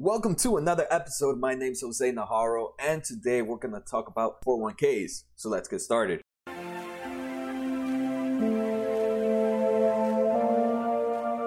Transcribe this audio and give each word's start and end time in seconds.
Welcome 0.00 0.36
to 0.36 0.58
another 0.58 0.86
episode. 0.92 1.40
My 1.40 1.56
name's 1.56 1.80
Jose 1.80 2.12
Najarro, 2.12 2.68
and 2.78 3.02
today 3.02 3.42
we're 3.42 3.56
going 3.56 3.74
to 3.74 3.80
talk 3.80 4.06
about 4.06 4.40
401ks. 4.44 5.24
So 5.34 5.48
let's 5.48 5.66
get 5.66 5.80
started. 5.80 6.20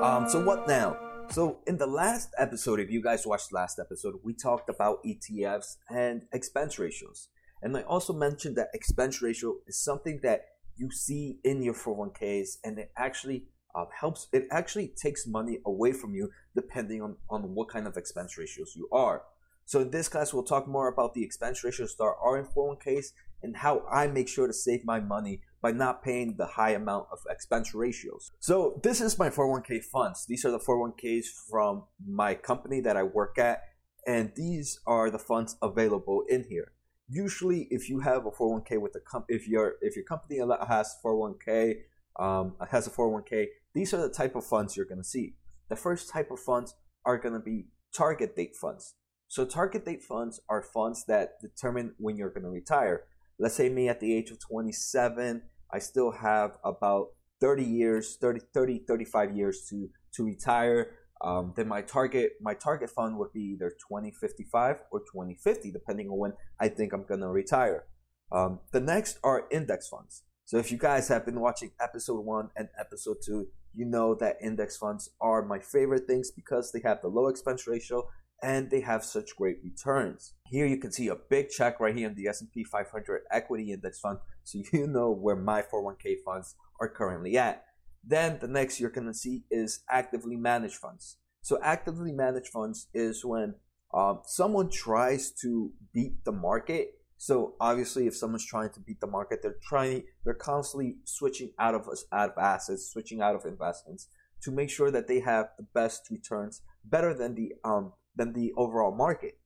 Um, 0.04 0.28
so 0.28 0.44
what 0.44 0.68
now? 0.68 0.98
So 1.30 1.60
in 1.66 1.78
the 1.78 1.88
last 1.88 2.32
episode, 2.38 2.82
if 2.82 2.92
you 2.92 3.02
guys 3.02 3.26
watched 3.26 3.54
last 3.54 3.80
episode, 3.80 4.16
we 4.22 4.34
talked 4.34 4.70
about 4.70 5.02
ETFs 5.06 5.78
and 5.90 6.26
expense 6.34 6.78
ratios. 6.78 7.30
And 7.62 7.78
I 7.78 7.84
also 7.84 8.12
mentioned 8.12 8.58
that 8.58 8.68
expense 8.74 9.22
ratio 9.22 9.60
is 9.66 9.82
something 9.82 10.20
that 10.24 10.42
you 10.76 10.92
see 10.92 11.40
in 11.46 11.64
your 11.64 11.74
401ks 11.74 12.58
and 12.66 12.80
it 12.80 12.92
actually 12.98 13.46
uh, 13.76 13.86
helps, 14.00 14.28
it 14.32 14.48
actually 14.52 14.88
takes 14.90 15.28
money 15.28 15.60
away 15.66 15.94
from 15.94 16.14
you 16.14 16.30
depending 16.56 17.02
on, 17.02 17.16
on 17.30 17.56
what 17.56 17.70
kind 17.70 17.88
of 17.88 17.98
expense 17.98 18.38
ratios 18.38 18.74
you 18.76 18.88
are. 18.92 19.24
So 19.66 19.82
in 19.82 19.92
this 19.92 20.10
class, 20.10 20.34
we'll 20.34 20.44
talk 20.44 20.68
more 20.68 20.88
about 20.88 21.14
the 21.14 21.24
expense 21.24 21.64
ratios 21.64 21.96
that 21.98 22.04
are 22.04 22.38
in 22.38 22.46
401ks 22.46 23.14
and 23.44 23.58
how 23.58 23.84
I 23.92 24.08
make 24.08 24.28
sure 24.28 24.48
to 24.48 24.54
save 24.54 24.86
my 24.86 25.00
money 25.00 25.42
by 25.62 25.72
not 25.72 26.04
paying 26.04 26.36
the 26.38 26.46
high 26.46 26.72
amount 26.72 27.08
of 27.12 27.20
expense 27.30 27.74
ratios. 27.74 28.32
So 28.40 28.80
this 28.84 29.00
is 29.00 29.18
my 29.18 29.30
401k 29.30 29.84
funds. 29.84 30.26
These 30.28 30.46
are 30.46 30.52
the 30.52 30.60
401ks 30.60 31.26
from 31.50 31.84
my 32.06 32.34
company 32.34 32.82
that 32.82 32.98
I 32.98 33.04
work 33.04 33.38
at, 33.38 33.62
and 34.06 34.32
these 34.36 34.80
are 34.88 35.10
the 35.10 35.20
funds 35.20 35.56
available 35.62 36.24
in 36.28 36.46
here. 36.50 36.74
Usually, 37.08 37.68
if 37.70 37.90
you 37.90 38.00
have 38.00 38.26
a 38.26 38.32
401k 38.32 38.80
with 38.80 38.96
a 38.96 39.00
comp, 39.00 39.26
if 39.28 39.48
your 39.48 39.76
if 39.82 39.96
your 39.96 40.06
company 40.06 40.40
has 40.68 40.96
401k 41.04 41.76
um, 42.20 42.56
has 42.70 42.88
a 42.88 42.90
401k, 42.90 43.48
these 43.74 43.94
are 43.94 44.02
the 44.02 44.14
type 44.14 44.36
of 44.36 44.46
funds 44.46 44.76
you're 44.76 44.86
going 44.86 45.02
to 45.02 45.08
see. 45.08 45.36
The 45.70 45.76
first 45.76 46.10
type 46.10 46.32
of 46.32 46.40
funds 46.40 46.76
are 47.06 47.18
going 47.18 47.34
to 47.34 47.40
be 47.40 47.68
target 47.96 48.36
date 48.36 48.56
funds. 48.56 48.96
So 49.28 49.46
target 49.46 49.86
date 49.86 50.04
funds 50.04 50.42
are 50.50 50.62
funds 50.62 51.06
that 51.06 51.42
determine 51.42 51.96
when 51.98 52.18
you're 52.18 52.30
going 52.30 52.44
to 52.44 52.50
retire. 52.50 53.06
Let's 53.40 53.56
say 53.56 53.70
me 53.70 53.88
at 53.88 54.00
the 54.00 54.14
age 54.14 54.30
of 54.30 54.40
27, 54.40 55.42
I 55.74 55.80
still 55.80 56.12
have 56.12 56.58
about 56.66 57.08
30 57.40 57.64
years, 57.64 58.18
30, 58.20 58.42
30 58.54 58.84
35 58.88 59.36
years 59.36 59.66
to, 59.70 59.90
to 60.16 60.26
retire. 60.26 60.98
Um, 61.24 61.54
then 61.56 61.68
my 61.68 61.82
target 61.82 62.34
my 62.42 62.56
target 62.56 62.90
fund 62.90 63.18
would 63.18 63.32
be 63.32 63.54
either 63.54 63.70
2055 63.70 64.78
or 64.92 65.00
2050, 65.00 65.72
depending 65.72 66.10
on 66.10 66.18
when 66.18 66.34
I 66.60 66.68
think 66.68 66.94
I'm 66.94 67.06
gonna 67.08 67.30
retire. 67.30 67.86
Um, 68.32 68.60
the 68.72 68.80
next 68.80 69.20
are 69.24 69.46
index 69.52 69.88
funds. 69.88 70.24
So 70.46 70.58
if 70.58 70.72
you 70.72 70.78
guys 70.78 71.08
have 71.08 71.26
been 71.26 71.40
watching 71.40 71.72
episode 71.80 72.26
one 72.26 72.50
and 72.58 72.68
episode 72.80 73.18
two, 73.26 73.48
you 73.74 73.86
know 73.86 74.16
that 74.16 74.38
index 74.42 74.78
funds 74.78 75.10
are 75.22 75.46
my 75.46 75.60
favorite 75.60 76.08
things 76.08 76.32
because 76.32 76.72
they 76.72 76.82
have 76.82 77.02
the 77.02 77.08
low 77.08 77.28
expense 77.28 77.68
ratio 77.68 78.08
and 78.44 78.70
they 78.70 78.82
have 78.82 79.04
such 79.04 79.36
great 79.36 79.58
returns. 79.64 80.34
Here 80.50 80.66
you 80.66 80.78
can 80.78 80.92
see 80.92 81.08
a 81.08 81.16
big 81.16 81.50
check 81.50 81.80
right 81.80 81.96
here 81.96 82.10
in 82.10 82.16
the 82.16 82.28
S&P 82.28 82.64
500 82.64 83.22
equity 83.32 83.72
index 83.72 84.00
fund 84.00 84.18
so 84.44 84.60
you 84.74 84.88
know 84.88 85.12
where 85.12 85.36
my 85.36 85.62
401k 85.62 86.18
funds 86.26 86.56
are 86.80 86.90
currently 86.90 87.38
at. 87.38 87.64
Then 88.04 88.40
the 88.42 88.48
next 88.48 88.80
you're 88.80 88.90
going 88.90 89.08
to 89.08 89.14
see 89.14 89.44
is 89.52 89.84
actively 89.90 90.36
managed 90.36 90.76
funds. 90.76 91.18
So 91.44 91.60
actively 91.62 92.12
managed 92.12 92.48
funds 92.48 92.88
is 92.94 93.24
when 93.24 93.56
um, 93.94 94.22
someone 94.26 94.70
tries 94.70 95.32
to 95.42 95.72
beat 95.94 96.24
the 96.24 96.32
market. 96.32 97.01
So 97.22 97.54
obviously, 97.60 98.08
if 98.08 98.16
someone's 98.16 98.48
trying 98.48 98.72
to 98.72 98.80
beat 98.80 99.00
the 99.00 99.06
market, 99.06 99.44
they're 99.44 99.60
trying, 99.62 100.06
they're 100.26 100.34
constantly 100.34 100.98
switching 101.04 101.52
out 101.60 101.76
of 101.76 101.88
out 102.12 102.32
of 102.32 102.38
assets, 102.40 102.90
switching 102.92 103.22
out 103.22 103.36
of 103.36 103.46
investments 103.46 104.08
to 104.42 104.50
make 104.50 104.72
sure 104.72 104.90
that 104.90 105.08
they 105.08 105.20
have 105.20 105.50
the 105.56 105.68
best 105.76 106.10
returns, 106.10 106.64
better 106.84 107.14
than 107.14 107.36
the 107.36 107.54
um, 107.64 107.94
than 108.16 108.34
the 108.34 108.52
overall 108.58 108.92
market. 108.92 109.38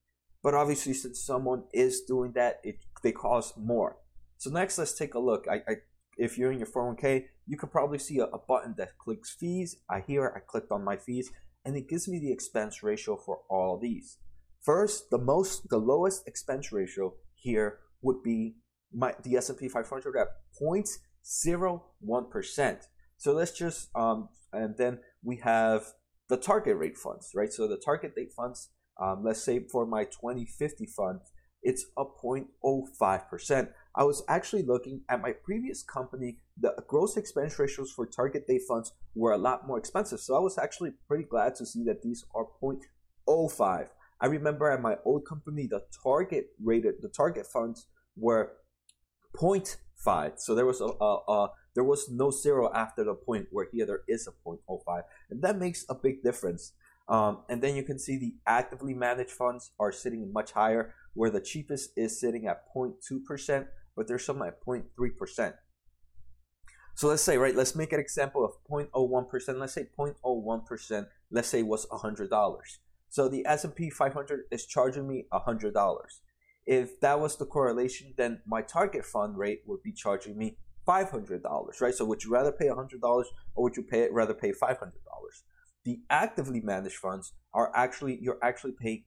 But 0.41 0.53
obviously, 0.53 0.93
since 0.93 1.19
someone 1.19 1.65
is 1.73 2.03
doing 2.07 2.31
that, 2.35 2.61
it 2.63 2.77
they 3.03 3.11
cost 3.11 3.57
more. 3.57 3.97
So 4.37 4.49
next, 4.49 4.77
let's 4.77 4.93
take 4.93 5.13
a 5.13 5.19
look. 5.19 5.45
I, 5.51 5.55
I 5.67 5.75
if 6.17 6.37
you're 6.37 6.53
in 6.53 6.59
your 6.59 6.69
401k, 6.69 7.25
you 7.45 7.57
can 7.57 7.67
probably 7.67 7.99
see 7.99 8.19
a, 8.19 8.27
a 8.27 8.39
button 8.39 8.75
that 8.77 8.97
clicks 8.97 9.35
fees. 9.35 9.75
I 9.89 9.99
here 9.99 10.31
I 10.33 10.39
clicked 10.39 10.71
on 10.71 10.85
my 10.85 10.95
fees, 10.95 11.29
and 11.65 11.75
it 11.75 11.89
gives 11.89 12.07
me 12.07 12.19
the 12.19 12.31
expense 12.31 12.83
ratio 12.83 13.17
for 13.17 13.39
all 13.49 13.77
these. 13.77 14.17
First, 14.61 15.09
the 15.11 15.17
most, 15.19 15.69
the 15.69 15.77
lowest 15.77 16.25
expense 16.25 16.71
ratio 16.71 17.13
here 17.45 17.79
would 18.01 18.23
be 18.23 18.55
my 18.91 19.13
the 19.23 19.37
S&P 19.37 19.69
500 19.69 20.17
at 20.17 20.27
0.01 20.61 22.31
percent. 22.31 22.87
So 23.17 23.33
let's 23.33 23.51
just 23.51 23.89
um, 23.95 24.29
and 24.51 24.75
then 24.77 24.99
we 25.23 25.37
have 25.37 25.83
the 26.27 26.37
target 26.37 26.77
rate 26.77 26.97
funds, 26.97 27.31
right? 27.35 27.53
So 27.53 27.67
the 27.67 27.77
target 27.77 28.15
date 28.15 28.33
funds, 28.35 28.69
um, 28.99 29.23
let's 29.23 29.43
say 29.43 29.59
for 29.71 29.85
my 29.85 30.05
2050 30.05 30.87
fund, 30.87 31.19
it's 31.61 31.85
a 31.97 32.05
0.05%. 32.05 33.69
I 33.95 34.03
was 34.03 34.23
actually 34.27 34.63
looking 34.63 35.01
at 35.09 35.21
my 35.21 35.31
previous 35.31 35.83
company, 35.83 36.39
the 36.59 36.73
gross 36.87 37.15
expense 37.17 37.57
ratios 37.59 37.91
for 37.91 38.05
target 38.05 38.47
date 38.47 38.63
funds 38.67 38.93
were 39.13 39.33
a 39.33 39.37
lot 39.37 39.67
more 39.67 39.77
expensive. 39.77 40.19
So 40.19 40.35
I 40.35 40.39
was 40.39 40.57
actually 40.57 40.91
pretty 41.07 41.23
glad 41.23 41.55
to 41.55 41.65
see 41.65 41.83
that 41.85 42.01
these 42.01 42.25
are 42.33 42.45
0.05. 42.61 43.87
I 44.21 44.27
remember 44.27 44.69
at 44.71 44.81
my 44.81 44.97
old 45.03 45.25
company, 45.25 45.67
the 45.67 45.83
target 46.03 46.47
rated, 46.63 47.01
the 47.01 47.09
target 47.09 47.45
funds 47.45 47.87
were 48.15 48.53
0.5. 49.35 50.39
So 50.39 50.55
there 50.55 50.65
was 50.65 50.81
a, 50.81 50.85
a, 50.85 51.15
a 51.27 51.51
there 51.73 51.83
was 51.83 52.09
no 52.09 52.31
zero 52.31 52.71
after 52.73 53.03
the 53.03 53.13
point 53.13 53.47
where 53.51 53.67
here 53.71 53.85
there 53.85 54.01
is 54.07 54.27
a 54.27 54.31
0.05 54.47 55.01
and 55.29 55.41
that 55.41 55.57
makes 55.57 55.85
a 55.89 55.95
big 55.95 56.23
difference. 56.23 56.71
Um, 57.07 57.43
and 57.49 57.61
then 57.61 57.75
you 57.75 57.83
can 57.83 57.99
see 57.99 58.17
the 58.17 58.35
actively 58.47 58.93
managed 58.93 59.31
funds 59.31 59.71
are 59.79 59.91
sitting 59.91 60.31
much 60.31 60.53
higher 60.53 60.95
where 61.13 61.29
the 61.29 61.41
cheapest 61.41 61.91
is 61.95 62.19
sitting 62.19 62.47
at 62.47 62.63
0.2% 62.75 63.67
but 63.95 64.07
there's 64.07 64.25
some 64.25 64.41
at 64.41 64.63
0.3% 64.65 65.53
so 66.95 67.07
let's 67.07 67.21
say 67.21 67.37
right 67.37 67.55
let's 67.55 67.75
make 67.75 67.93
an 67.93 67.99
example 67.99 68.43
of 68.43 68.53
0.01% 68.69 69.59
let's 69.59 69.73
say 69.73 69.87
0.01% 69.97 71.07
let's 71.29 71.47
say 71.47 71.61
was 71.61 71.85
$100 71.87 72.77
so 73.09 73.27
the 73.27 73.45
s&p 73.45 73.89
500 73.89 74.41
is 74.51 74.65
charging 74.65 75.07
me 75.07 75.25
$100 75.31 75.73
if 76.65 76.99
that 76.99 77.19
was 77.19 77.35
the 77.37 77.45
correlation 77.45 78.13
then 78.17 78.41
my 78.45 78.61
target 78.61 79.05
fund 79.05 79.37
rate 79.37 79.61
would 79.65 79.83
be 79.83 79.91
charging 79.91 80.37
me 80.37 80.57
$500, 80.87 81.81
right? 81.81 81.93
So 81.93 82.05
would 82.05 82.23
you 82.23 82.31
rather 82.31 82.51
pay 82.51 82.67
$100 82.67 83.01
or 83.01 83.23
would 83.55 83.75
you 83.75 83.83
pay 83.83 84.07
rather 84.11 84.33
pay 84.33 84.51
$500? 84.51 84.77
The 85.83 85.99
actively 86.09 86.61
managed 86.61 86.97
funds 86.97 87.33
are 87.53 87.71
actually, 87.75 88.19
you're 88.21 88.39
actually 88.43 88.73
paying 88.79 89.03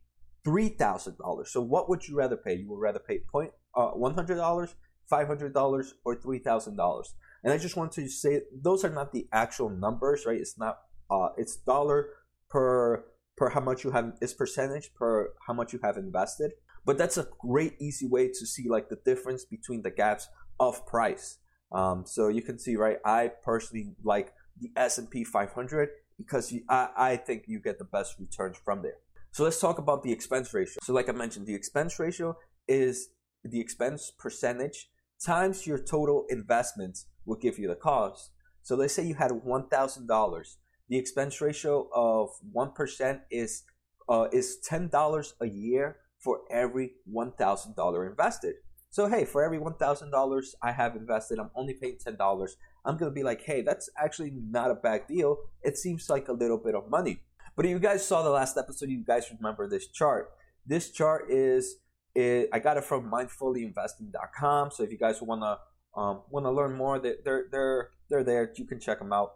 $3,000. 0.47 1.47
So 1.49 1.61
what 1.61 1.89
would 1.89 2.07
you 2.07 2.17
rather 2.17 2.37
pay? 2.37 2.55
You 2.55 2.69
would 2.71 2.81
rather 2.81 3.01
pay 3.01 3.21
point, 3.31 3.51
uh, 3.75 3.93
$100, 3.93 4.75
$500, 5.11 5.93
or 6.05 6.17
$3,000. 6.17 7.05
And 7.45 7.53
I 7.53 7.59
just 7.59 7.77
want 7.77 7.93
to 7.93 8.09
say 8.09 8.43
those 8.53 8.85
are 8.85 8.91
not 8.91 9.13
the 9.13 9.27
actual 9.33 9.71
numbers, 9.71 10.25
right? 10.27 10.41
It's 10.41 10.59
not, 10.59 10.79
uh, 11.11 11.29
it's 11.37 11.57
dollar 11.57 12.11
per, 12.51 13.05
per 13.39 13.51
how 13.51 13.61
much 13.61 13.85
you 13.85 13.91
have, 13.93 14.13
is 14.21 14.35
percentage 14.35 14.93
per 14.95 15.33
how 15.47 15.55
much 15.55 15.73
you 15.73 15.81
have 15.83 15.97
invested. 15.97 16.53
But 16.85 16.99
that's 16.99 17.19
a 17.19 17.29
great 17.39 17.75
easy 17.81 18.07
way 18.07 18.29
to 18.29 18.47
see 18.47 18.69
like 18.69 18.89
the 18.89 18.99
difference 19.05 19.45
between 19.45 19.83
the 19.83 19.91
gaps 19.91 20.29
of 20.59 20.87
price. 20.87 21.39
Um, 21.71 22.05
so 22.07 22.29
you 22.29 22.43
can 22.43 22.59
see, 22.59 22.77
right? 22.77 22.99
I 23.05 23.31
personally 23.45 23.95
like 24.03 24.33
the 24.61 24.71
S&P 24.77 25.25
500 25.25 25.91
because 26.17 26.51
you, 26.51 26.63
I, 26.69 26.89
I 26.97 27.17
think 27.17 27.45
you 27.47 27.61
get 27.61 27.79
the 27.79 27.85
best 27.85 28.17
returns 28.19 28.57
from 28.65 28.83
there. 28.83 28.97
So 29.33 29.45
let's 29.45 29.61
talk 29.61 29.79
about 29.79 30.03
the 30.03 30.13
expense 30.13 30.53
ratio. 30.55 30.79
So 30.83 30.93
like 30.93 31.09
I 31.09 31.13
mentioned, 31.13 31.47
the 31.47 31.55
expense 31.55 31.99
ratio 31.99 32.37
is 32.67 33.11
the 33.45 33.61
expense 33.61 34.11
percentage 34.19 34.91
times 35.25 35.67
your 35.67 35.79
total 35.79 36.25
investments 36.29 37.07
will 37.25 37.37
give 37.37 37.59
you 37.59 37.69
the 37.69 37.75
cost. 37.75 38.31
So 38.63 38.77
let's 38.77 38.95
say 38.95 39.05
you 39.05 39.15
had 39.15 39.31
$1,000. 39.31 40.57
The 40.89 40.99
expense 40.99 41.41
ratio 41.41 41.89
of 41.95 42.31
1% 42.55 43.21
is 43.31 43.65
uh, 44.09 44.29
is 44.33 44.59
$10 44.67 45.33
a 45.41 45.47
year 45.47 45.97
for 46.19 46.41
every 46.51 46.93
$1,000 47.13 48.09
invested. 48.09 48.55
So 48.91 49.07
hey, 49.07 49.25
for 49.25 49.45
every 49.45 49.59
one 49.59 49.75
thousand 49.75 50.11
dollars 50.11 50.55
I 50.63 50.73
have 50.73 50.97
invested, 50.97 51.39
I'm 51.39 51.51
only 51.55 51.75
paying 51.75 51.99
ten 52.03 52.17
dollars. 52.17 52.57
I'm 52.85 52.97
gonna 52.97 53.11
be 53.11 53.23
like, 53.23 53.43
hey, 53.43 53.63
that's 53.63 53.91
actually 53.97 54.33
not 54.33 54.71
a 54.71 54.75
bad 54.75 55.07
deal. 55.07 55.37
It 55.63 55.77
seems 55.77 56.09
like 56.09 56.29
a 56.29 56.33
little 56.33 56.57
bit 56.57 56.75
of 56.75 56.89
money. 56.89 57.21
But 57.55 57.67
if 57.67 57.71
you 57.71 57.79
guys 57.79 58.07
saw 58.07 58.23
the 58.23 58.31
last 58.31 58.57
episode, 58.57 58.89
you 58.89 59.05
guys 59.05 59.31
remember 59.37 59.69
this 59.69 59.89
chart. 59.89 60.31
This 60.67 60.91
chart 60.91 61.31
is 61.31 61.77
it, 62.15 62.49
I 62.53 62.59
got 62.61 62.77
it 62.77 62.85
from 62.85 63.11
mindfullyinvesting.com. 63.11 64.71
So 64.71 64.83
if 64.83 64.91
you 64.91 64.99
guys 64.99 65.21
wanna 65.21 65.59
um, 65.95 66.23
wanna 66.31 66.51
learn 66.51 66.75
more, 66.75 66.99
they're 66.99 67.45
they're 67.51 67.91
they're 68.09 68.25
there. 68.25 68.53
You 68.57 68.65
can 68.65 68.81
check 68.81 69.01
them 69.01 69.13
out. 69.13 69.33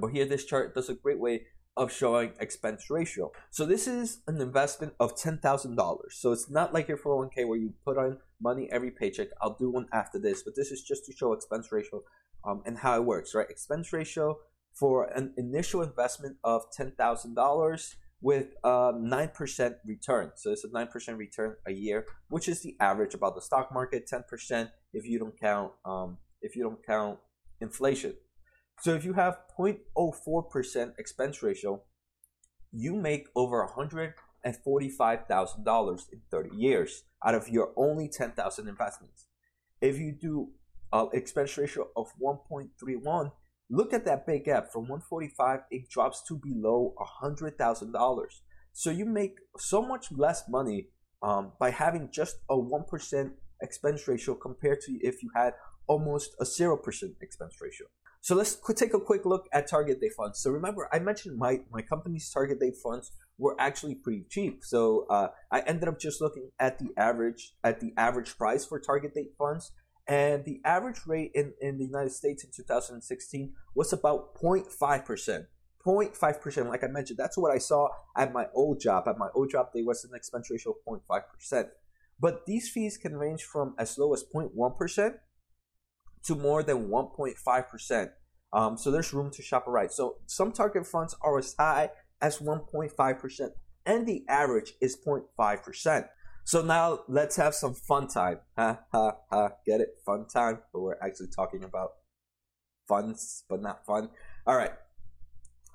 But 0.00 0.08
here, 0.08 0.24
this 0.24 0.44
chart 0.44 0.74
does 0.74 0.88
a 0.88 0.94
great 0.94 1.18
way 1.18 1.42
of 1.76 1.92
showing 1.92 2.32
expense 2.40 2.90
ratio. 2.90 3.30
So 3.50 3.64
this 3.64 3.86
is 3.86 4.20
an 4.26 4.40
investment 4.40 4.94
of 4.98 5.16
$10,000. 5.16 5.98
So 6.10 6.32
it's 6.32 6.50
not 6.50 6.74
like 6.74 6.88
your 6.88 6.98
401k 6.98 7.46
where 7.46 7.58
you 7.58 7.74
put 7.84 7.96
on 7.96 8.18
money 8.42 8.68
every 8.72 8.90
paycheck. 8.90 9.28
I'll 9.40 9.56
do 9.56 9.70
one 9.70 9.86
after 9.92 10.18
this, 10.18 10.42
but 10.42 10.54
this 10.56 10.72
is 10.72 10.82
just 10.82 11.06
to 11.06 11.12
show 11.12 11.32
expense 11.32 11.70
ratio 11.70 12.02
um, 12.44 12.62
and 12.66 12.78
how 12.78 12.96
it 12.96 13.04
works, 13.04 13.34
right? 13.34 13.48
Expense 13.48 13.92
ratio 13.92 14.38
for 14.74 15.04
an 15.04 15.34
initial 15.36 15.82
investment 15.82 16.36
of 16.42 16.62
$10,000, 16.76 17.94
with 18.20 18.48
a 18.64 18.92
9% 18.92 19.74
return. 19.86 20.32
So 20.36 20.50
it's 20.50 20.64
a 20.64 20.68
9% 20.68 21.16
return 21.16 21.56
a 21.66 21.72
year, 21.72 22.06
which 22.28 22.48
is 22.48 22.62
the 22.62 22.76
average 22.80 23.14
about 23.14 23.34
the 23.34 23.40
stock 23.40 23.72
market, 23.72 24.10
10% 24.12 24.70
if 24.92 25.06
you 25.06 25.18
don't 25.18 25.38
count 25.38 25.72
um, 25.84 26.18
if 26.40 26.56
you 26.56 26.62
don't 26.62 26.84
count 26.84 27.18
inflation. 27.60 28.14
So 28.80 28.94
if 28.94 29.04
you 29.04 29.14
have 29.14 29.40
0.04% 29.58 30.92
expense 30.98 31.42
ratio, 31.42 31.82
you 32.70 32.94
make 32.94 33.26
over 33.34 33.66
$145,000 33.76 36.12
in 36.12 36.20
30 36.30 36.56
years 36.56 37.02
out 37.24 37.34
of 37.34 37.48
your 37.48 37.72
only 37.76 38.08
10,000 38.08 38.68
investments. 38.68 39.26
If 39.80 39.98
you 39.98 40.12
do 40.12 40.50
an 40.92 41.08
expense 41.12 41.58
ratio 41.58 41.88
of 41.96 42.12
1.31, 42.22 43.32
look 43.68 43.92
at 43.92 44.04
that 44.04 44.24
big 44.26 44.44
gap 44.44 44.70
from 44.72 44.82
145 44.82 45.62
it 45.70 45.88
drops 45.88 46.22
to 46.28 46.36
below 46.36 46.94
$100,000. 47.22 48.26
So 48.72 48.90
you 48.90 49.06
make 49.06 49.38
so 49.56 49.82
much 49.82 50.12
less 50.12 50.48
money 50.48 50.90
um, 51.20 51.50
by 51.58 51.70
having 51.70 52.10
just 52.12 52.36
a 52.48 52.54
1% 52.54 53.32
expense 53.60 54.06
ratio 54.06 54.36
compared 54.36 54.80
to 54.82 54.92
if 55.02 55.20
you 55.22 55.30
had 55.34 55.54
almost 55.88 56.36
a 56.40 56.44
0% 56.44 56.78
expense 57.20 57.60
ratio. 57.60 57.88
So 58.20 58.34
let's 58.34 58.58
take 58.76 58.94
a 58.94 59.00
quick 59.00 59.24
look 59.24 59.46
at 59.52 59.68
target 59.68 60.00
date 60.00 60.12
funds. 60.16 60.40
So 60.40 60.50
remember, 60.50 60.88
I 60.92 60.98
mentioned 60.98 61.38
my, 61.38 61.60
my 61.72 61.82
company's 61.82 62.30
target 62.30 62.60
date 62.60 62.76
funds 62.82 63.12
were 63.38 63.54
actually 63.58 63.94
pretty 63.94 64.24
cheap. 64.28 64.64
So 64.64 65.06
uh, 65.08 65.28
I 65.50 65.60
ended 65.60 65.88
up 65.88 65.98
just 65.98 66.20
looking 66.20 66.50
at 66.58 66.78
the 66.78 66.88
average 66.96 67.54
at 67.62 67.80
the 67.80 67.92
average 67.96 68.36
price 68.36 68.66
for 68.66 68.80
target 68.80 69.14
date 69.14 69.32
funds, 69.38 69.72
and 70.08 70.44
the 70.44 70.60
average 70.64 71.00
rate 71.06 71.30
in, 71.34 71.54
in 71.60 71.78
the 71.78 71.84
United 71.84 72.12
States 72.12 72.44
in 72.44 72.50
2016 72.54 73.52
was 73.74 73.92
about 73.92 74.34
0.5 74.34 75.04
percent. 75.04 75.46
0.5 75.86 76.40
percent, 76.40 76.68
like 76.68 76.82
I 76.82 76.88
mentioned, 76.88 77.18
that's 77.18 77.38
what 77.38 77.52
I 77.52 77.58
saw 77.58 77.88
at 78.16 78.32
my 78.32 78.46
old 78.54 78.80
job. 78.80 79.04
At 79.06 79.16
my 79.16 79.28
old 79.34 79.50
job, 79.50 79.68
there 79.72 79.84
was 79.84 80.04
an 80.04 80.10
expense 80.14 80.50
ratio 80.50 80.72
of 80.72 81.00
0.5 81.08 81.22
percent. 81.32 81.68
But 82.20 82.46
these 82.46 82.68
fees 82.68 82.98
can 82.98 83.16
range 83.16 83.44
from 83.44 83.74
as 83.78 83.96
low 83.96 84.12
as 84.12 84.24
0.1 84.34 84.76
percent 84.76 85.16
to 86.24 86.34
more 86.34 86.62
than 86.62 86.88
1.5%. 86.88 88.10
Um, 88.52 88.78
so 88.78 88.90
there's 88.90 89.12
room 89.12 89.30
to 89.32 89.42
shop 89.42 89.68
around. 89.68 89.90
So 89.90 90.16
some 90.26 90.52
target 90.52 90.86
funds 90.86 91.14
are 91.20 91.38
as 91.38 91.54
high 91.58 91.90
as 92.20 92.38
1.5%, 92.38 93.48
and 93.86 94.06
the 94.06 94.24
average 94.28 94.72
is 94.80 94.96
0.5%. 94.96 96.08
So 96.44 96.62
now 96.62 97.00
let's 97.08 97.36
have 97.36 97.54
some 97.54 97.74
fun 97.74 98.08
time. 98.08 98.40
Ha 98.56 98.80
ha 98.90 99.16
ha. 99.30 99.50
Get 99.66 99.82
it? 99.82 99.98
Fun 100.06 100.26
time. 100.26 100.60
But 100.72 100.80
we're 100.80 100.98
actually 101.02 101.28
talking 101.28 101.62
about 101.62 101.90
funds, 102.88 103.44
but 103.50 103.60
not 103.60 103.84
fun. 103.84 104.08
All 104.46 104.56
right. 104.56 104.72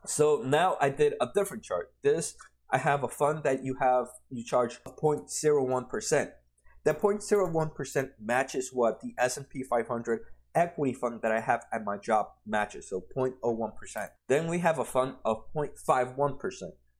So 0.07 0.41
now 0.43 0.77
I 0.81 0.89
did 0.89 1.13
a 1.21 1.29
different 1.33 1.63
chart. 1.63 1.93
This 2.01 2.35
I 2.71 2.79
have 2.79 3.03
a 3.03 3.07
fund 3.07 3.43
that 3.43 3.63
you 3.63 3.75
have 3.79 4.07
you 4.31 4.43
charge 4.43 4.83
0.01%. 4.83 6.31
That 6.85 6.99
0.01% 6.99 8.09
matches 8.19 8.71
what 8.73 8.99
the 8.99 9.13
S&P 9.19 9.61
500 9.61 10.21
equity 10.55 10.93
fund 10.93 11.21
that 11.21 11.31
I 11.31 11.39
have 11.39 11.65
at 11.71 11.83
my 11.83 11.97
job 11.97 12.27
matches, 12.45 12.89
so 12.89 13.03
0.01%. 13.15 14.09
Then 14.27 14.47
we 14.47 14.59
have 14.59 14.79
a 14.79 14.85
fund 14.85 15.15
of 15.25 15.43
0.51%. 15.55 16.37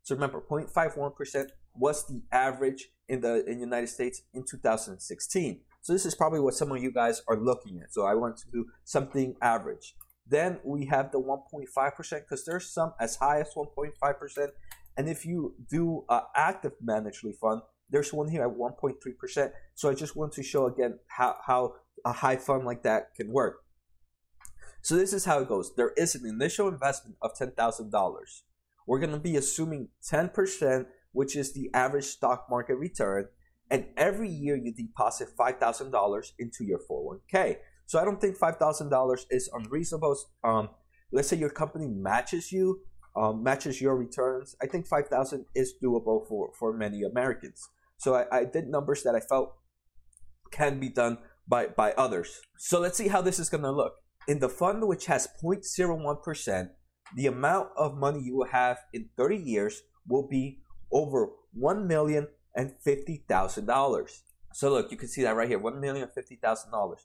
So 0.04 0.16
remember, 0.16 0.42
0.51% 0.50 1.48
was 1.76 2.06
the 2.08 2.22
average 2.32 2.90
in 3.08 3.22
the 3.22 3.46
in 3.46 3.56
the 3.56 3.66
United 3.66 3.88
States 3.88 4.22
in 4.34 4.44
2016. 4.46 5.62
So 5.82 5.94
this 5.94 6.06
is 6.06 6.16
probably 6.16 6.40
what 6.40 6.54
some 6.54 6.72
of 6.72 6.82
you 6.82 6.92
guys 6.92 7.22
are 7.28 7.38
looking 7.38 7.82
at. 7.82 7.94
So 7.94 8.06
I 8.06 8.16
want 8.16 8.38
to 8.38 8.46
do 8.52 8.66
something 8.84 9.36
average. 9.42 9.96
Then 10.26 10.60
we 10.64 10.86
have 10.86 11.12
the 11.12 11.20
1.5% 11.20 12.20
because 12.22 12.46
there's 12.46 12.70
some 12.70 12.94
as 13.00 13.18
high 13.18 13.42
as 13.42 13.54
1.5%. 13.54 14.48
And 14.96 15.10
if 15.10 15.26
you 15.26 15.56
do 15.70 16.06
an 16.08 16.22
active 16.36 16.74
managed 16.82 17.26
fund, 17.42 17.62
there's 17.90 18.14
one 18.14 18.30
here 18.30 18.44
at 18.44 18.56
1.3%. 18.56 19.52
So 19.76 19.90
I 19.90 19.94
just 19.94 20.16
want 20.16 20.32
to 20.34 20.44
show 20.44 20.68
again 20.68 21.00
how, 21.08 21.36
how 21.46 21.76
a 22.06 22.14
high 22.14 22.38
fund 22.38 22.66
like 22.66 22.84
that 22.84 23.16
can 23.16 23.32
work. 23.32 23.64
So 24.82 24.96
this 24.96 25.14
is 25.14 25.26
how 25.26 25.40
it 25.40 25.48
goes. 25.48 25.74
There 25.76 25.94
is 25.96 26.14
an 26.14 26.26
initial 26.28 26.68
investment 26.68 27.16
of 27.22 27.32
$10,000. 27.40 27.92
We're 28.86 29.00
going 29.00 29.14
to 29.14 29.20
be 29.20 29.38
assuming 29.38 29.90
10%, 30.12 30.86
which 31.14 31.36
is 31.38 31.54
the 31.54 31.70
average 31.74 32.06
stock 32.06 32.48
market 32.50 32.76
return. 32.76 33.28
And 33.72 33.86
every 33.96 34.30
year 34.30 34.58
you 34.58 34.74
deposit 34.74 35.30
$5,000 35.40 36.32
into 36.38 36.66
your 36.66 36.80
401k. 36.80 37.58
So 37.86 38.00
I 38.00 38.04
don't 38.04 38.20
think 38.20 38.38
$5,000 38.38 39.26
is 39.30 39.50
unreasonable. 39.54 40.18
Um, 40.44 40.70
let's 41.14 41.30
say 41.30 41.38
your 41.38 41.50
company 41.50 41.88
matches 41.88 42.52
you, 42.52 42.82
um, 43.16 43.42
matches 43.42 43.80
your 43.80 43.96
returns. 43.96 44.56
I 44.62 44.68
think 44.68 44.86
5,000 44.86 45.46
is 45.56 45.76
doable 45.82 46.28
for, 46.28 46.52
for 46.60 46.74
many 46.74 47.04
Americans. 47.04 47.70
So 47.98 48.16
I, 48.16 48.40
I 48.40 48.46
did 48.46 48.68
numbers 48.68 49.04
that 49.04 49.16
I 49.16 49.22
felt 49.22 49.54
can 50.52 50.80
be 50.80 50.90
done 50.90 51.18
by, 51.48 51.68
by 51.68 51.94
others. 51.94 52.42
So 52.58 52.80
let's 52.80 52.98
see 52.98 53.08
how 53.08 53.22
this 53.22 53.40
is 53.40 53.48
going 53.50 53.64
to 53.64 53.72
look. 53.72 53.94
In 54.28 54.40
the 54.40 54.50
fund 54.50 54.86
which 54.88 55.06
has 55.08 55.28
0.01%, 55.44 56.70
the 57.16 57.28
amount 57.28 57.70
of 57.78 57.98
money 57.98 58.22
you 58.22 58.38
will 58.38 58.48
have 58.48 58.80
in 58.94 59.10
30 59.18 59.38
years 59.38 59.82
will 60.08 60.28
be 60.28 60.60
over 60.92 61.30
$1,050,000. 61.60 64.22
So 64.54 64.70
look, 64.70 64.92
you 64.92 64.98
can 64.98 65.08
see 65.08 65.24
that 65.24 65.36
right 65.36 65.48
here, 65.48 65.60
$1,050,000. 65.60 66.96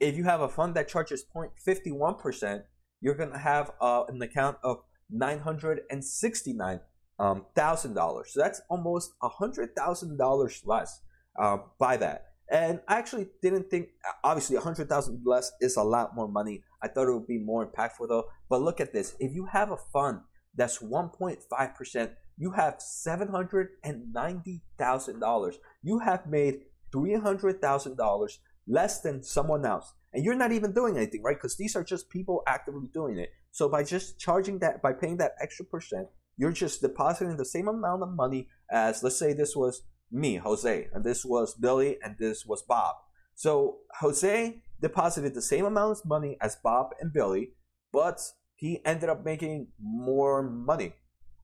If 0.00 0.16
you 0.16 0.24
have 0.24 0.40
a 0.40 0.48
fund 0.48 0.74
that 0.74 0.88
charges 0.88 1.24
0.51%, 1.34 2.64
you're 3.00 3.14
going 3.14 3.32
to 3.32 3.38
have 3.38 3.70
uh, 3.80 4.04
an 4.08 4.20
account 4.22 4.58
of 4.62 4.82
$969,000. 5.14 6.80
Um, 7.18 7.44
so 7.54 8.24
that's 8.36 8.62
almost 8.68 9.12
$100,000 9.22 10.66
less 10.66 11.00
uh, 11.38 11.58
by 11.78 11.96
that. 11.98 12.31
And 12.52 12.80
I 12.86 12.98
actually 12.98 13.28
didn't 13.40 13.70
think, 13.70 13.88
obviously, 14.22 14.56
100000 14.56 15.22
less 15.24 15.50
is 15.62 15.76
a 15.76 15.82
lot 15.82 16.14
more 16.14 16.28
money. 16.28 16.62
I 16.82 16.88
thought 16.88 17.08
it 17.08 17.14
would 17.14 17.26
be 17.26 17.38
more 17.38 17.66
impactful 17.66 18.08
though. 18.08 18.26
But 18.50 18.60
look 18.60 18.78
at 18.78 18.92
this. 18.92 19.16
If 19.18 19.34
you 19.34 19.46
have 19.46 19.70
a 19.70 19.78
fund 19.78 20.20
that's 20.54 20.80
1.5%, 20.80 22.10
you 22.36 22.50
have 22.50 22.76
$790,000. 22.78 25.54
You 25.82 25.98
have 26.00 26.26
made 26.26 26.66
$300,000 26.94 28.38
less 28.68 29.00
than 29.00 29.22
someone 29.22 29.64
else. 29.64 29.94
And 30.12 30.22
you're 30.22 30.34
not 30.34 30.52
even 30.52 30.72
doing 30.72 30.98
anything, 30.98 31.22
right? 31.22 31.36
Because 31.36 31.56
these 31.56 31.74
are 31.74 31.82
just 31.82 32.10
people 32.10 32.42
actively 32.46 32.90
doing 32.92 33.16
it. 33.16 33.30
So 33.50 33.70
by 33.70 33.82
just 33.82 34.18
charging 34.18 34.58
that, 34.58 34.82
by 34.82 34.92
paying 34.92 35.16
that 35.16 35.36
extra 35.40 35.64
percent, 35.64 36.08
you're 36.36 36.52
just 36.52 36.82
depositing 36.82 37.38
the 37.38 37.46
same 37.46 37.68
amount 37.68 38.02
of 38.02 38.10
money 38.10 38.48
as, 38.70 39.02
let's 39.02 39.18
say 39.18 39.32
this 39.32 39.56
was 39.56 39.84
me, 40.12 40.36
Jose, 40.36 40.88
and 40.92 41.04
this 41.04 41.24
was 41.24 41.54
Billy, 41.54 41.98
and 42.02 42.16
this 42.18 42.44
was 42.46 42.62
Bob. 42.62 42.96
So 43.34 43.78
Jose 44.00 44.62
deposited 44.80 45.34
the 45.34 45.42
same 45.42 45.64
amount 45.64 45.98
of 45.98 46.04
money 46.04 46.36
as 46.40 46.56
Bob 46.62 46.90
and 47.00 47.12
Billy, 47.12 47.52
but 47.92 48.20
he 48.56 48.80
ended 48.84 49.08
up 49.08 49.24
making 49.24 49.68
more 49.80 50.42
money 50.42 50.94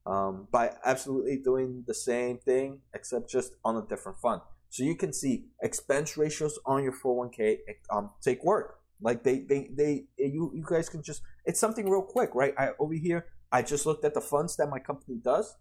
um, 0.07 0.49
by 0.51 0.73
absolutely 0.85 1.37
doing 1.37 1.85
the 1.87 1.95
same 1.95 2.39
thing, 2.39 2.81
except 2.95 3.31
just 3.31 3.53
on 3.65 3.77
a 3.77 3.87
different 3.87 4.19
fund. 4.19 4.41
So 4.71 4.83
you 4.83 4.97
can 4.97 5.13
see 5.13 5.47
expense 5.63 6.17
ratios 6.17 6.59
on 6.67 6.83
your 6.83 6.93
401k 6.93 7.59
um, 7.91 8.11
take 8.23 8.45
work. 8.45 8.81
Like 9.01 9.23
they, 9.23 9.41
they, 9.41 9.71
they, 9.75 10.05
you, 10.19 10.51
you 10.55 10.65
guys 10.69 10.89
can 10.89 11.03
just, 11.03 11.23
it's 11.45 11.61
something 11.61 11.89
real 11.89 12.03
quick, 12.03 12.35
right? 12.35 12.55
I 12.59 12.71
over 12.79 12.95
here, 12.95 13.27
I 13.51 13.63
just 13.63 13.87
looked 13.87 14.05
at 14.05 14.15
the 14.15 14.21
funds 14.21 14.57
that 14.57 14.69
my 14.69 14.79
company 14.79 15.19
does, 15.23 15.57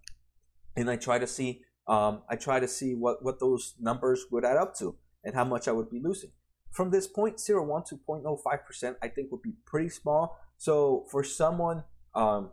and 0.75 0.89
I 0.89 0.95
try 0.95 1.19
to 1.19 1.27
see 1.27 1.61
um, 1.87 2.21
I 2.29 2.35
try 2.35 2.59
to 2.59 2.67
see 2.67 2.95
what, 2.95 3.23
what 3.23 3.39
those 3.39 3.75
numbers 3.79 4.25
would 4.31 4.45
add 4.45 4.57
up 4.57 4.75
to 4.79 4.95
and 5.23 5.35
how 5.35 5.45
much 5.45 5.67
I 5.67 5.71
would 5.71 5.89
be 5.89 5.99
losing. 5.99 6.31
From 6.71 6.91
this 6.91 7.07
0.01 7.07 7.85
to 7.87 7.95
0.05%, 7.95 8.95
I 9.01 9.07
think 9.07 9.31
would 9.31 9.41
be 9.41 9.53
pretty 9.65 9.89
small. 9.89 10.37
So 10.57 11.05
for 11.09 11.23
someone, 11.23 11.83
um, 12.13 12.51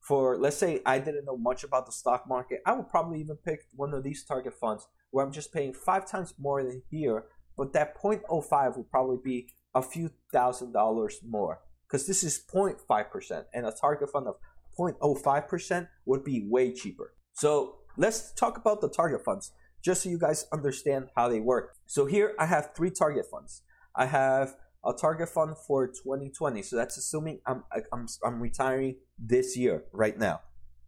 for 0.00 0.36
let's 0.36 0.56
say 0.56 0.80
I 0.84 0.98
didn't 0.98 1.24
know 1.24 1.36
much 1.36 1.64
about 1.64 1.86
the 1.86 1.92
stock 1.92 2.28
market, 2.28 2.60
I 2.66 2.72
would 2.72 2.88
probably 2.88 3.20
even 3.20 3.36
pick 3.36 3.60
one 3.74 3.94
of 3.94 4.02
these 4.02 4.24
target 4.24 4.54
funds 4.54 4.86
where 5.10 5.24
I'm 5.24 5.32
just 5.32 5.52
paying 5.52 5.72
five 5.72 6.06
times 6.10 6.34
more 6.38 6.62
than 6.62 6.82
here, 6.90 7.24
but 7.56 7.72
that 7.72 7.96
0.05 7.96 8.76
would 8.76 8.90
probably 8.90 9.18
be 9.22 9.48
a 9.74 9.82
few 9.82 10.10
thousand 10.32 10.72
dollars 10.72 11.20
more 11.26 11.60
because 11.86 12.06
this 12.06 12.22
is 12.24 12.42
0.5% 12.52 13.44
and 13.54 13.66
a 13.66 13.72
target 13.72 14.10
fund 14.10 14.26
of 14.26 14.36
0.05% 14.78 15.88
would 16.06 16.24
be 16.24 16.46
way 16.48 16.72
cheaper. 16.72 17.14
So 17.32 17.76
let's 17.96 18.32
talk 18.32 18.56
about 18.56 18.80
the 18.80 18.88
target 18.88 19.24
funds 19.24 19.52
just 19.84 20.02
so 20.02 20.08
you 20.08 20.18
guys 20.18 20.46
understand 20.52 21.08
how 21.14 21.28
they 21.28 21.40
work. 21.40 21.74
So 21.86 22.06
here 22.06 22.34
I 22.38 22.46
have 22.46 22.70
three 22.74 22.90
target 22.90 23.26
funds. 23.30 23.62
I 23.94 24.06
have 24.06 24.54
a 24.84 24.92
target 24.92 25.28
fund 25.28 25.56
for 25.66 25.86
2020. 25.86 26.62
So 26.62 26.76
that's 26.76 26.96
assuming 26.96 27.40
I'm, 27.46 27.64
I'm, 27.92 28.06
I'm 28.24 28.40
retiring 28.40 28.96
this 29.18 29.56
year 29.56 29.84
right 29.92 30.18
now. 30.18 30.40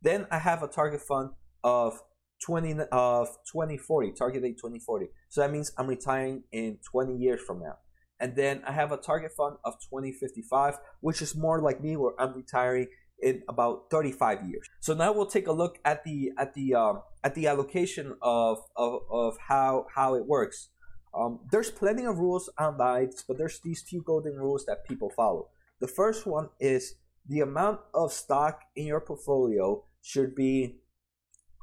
Then 0.03 0.27
I 0.31 0.39
have 0.39 0.63
a 0.63 0.69
target 0.69 1.03
fund 1.03 1.31
of 1.63 2.01
20 2.45 2.75
of 2.93 3.29
2040, 3.51 4.13
target 4.13 4.43
date 4.43 4.57
2040. 4.59 5.07
So 5.29 5.41
that 5.41 5.51
means 5.51 5.73
I'm 5.79 5.87
retiring 5.87 6.45
in 6.53 6.79
20 6.91 7.17
years 7.17 7.41
from 7.47 7.61
now. 7.61 7.77
And 8.19 8.35
then 8.35 8.63
I 8.67 8.73
have 8.73 8.93
a 8.93 8.97
target 8.97 9.33
fund 9.37 9.57
of 9.65 9.75
2055, 9.91 10.79
which 11.01 11.21
is 11.21 11.37
more 11.37 11.61
like 11.61 11.83
me 11.83 11.97
where 11.97 12.13
I'm 12.19 12.35
retiring 12.35 12.89
in 13.23 13.43
about 13.49 13.91
35 13.91 14.49
years. 14.49 14.69
So 14.81 14.95
now 14.95 15.13
we'll 15.13 15.27
take 15.27 15.47
a 15.47 15.53
look 15.53 15.79
at 15.85 16.05
the 16.05 16.33
at 16.39 16.55
the 16.55 16.75
um, 16.75 17.03
at 17.25 17.35
the 17.35 17.47
allocation 17.47 18.17
of 18.23 18.59
of, 18.77 19.03
of 19.11 19.37
how 19.49 19.87
how 19.95 20.15
it 20.15 20.27
works. 20.27 20.69
Um, 21.15 21.41
there's 21.51 21.71
plenty 21.71 22.05
of 22.05 22.19
rules 22.19 22.51
on 22.59 22.77
lights, 22.77 23.25
but 23.27 23.39
there's 23.39 23.61
these 23.61 23.83
few 23.83 24.03
golden 24.03 24.37
rules 24.37 24.67
that 24.67 24.87
people 24.87 25.11
follow. 25.11 25.49
The 25.81 25.89
first 25.89 26.27
one 26.27 26.51
is 26.61 26.97
the 27.27 27.41
amount 27.41 27.81
of 27.95 28.13
stock 28.13 28.61
in 28.77 28.87
your 28.87 29.01
portfolio 29.01 29.85
should 30.03 30.35
be 30.35 30.77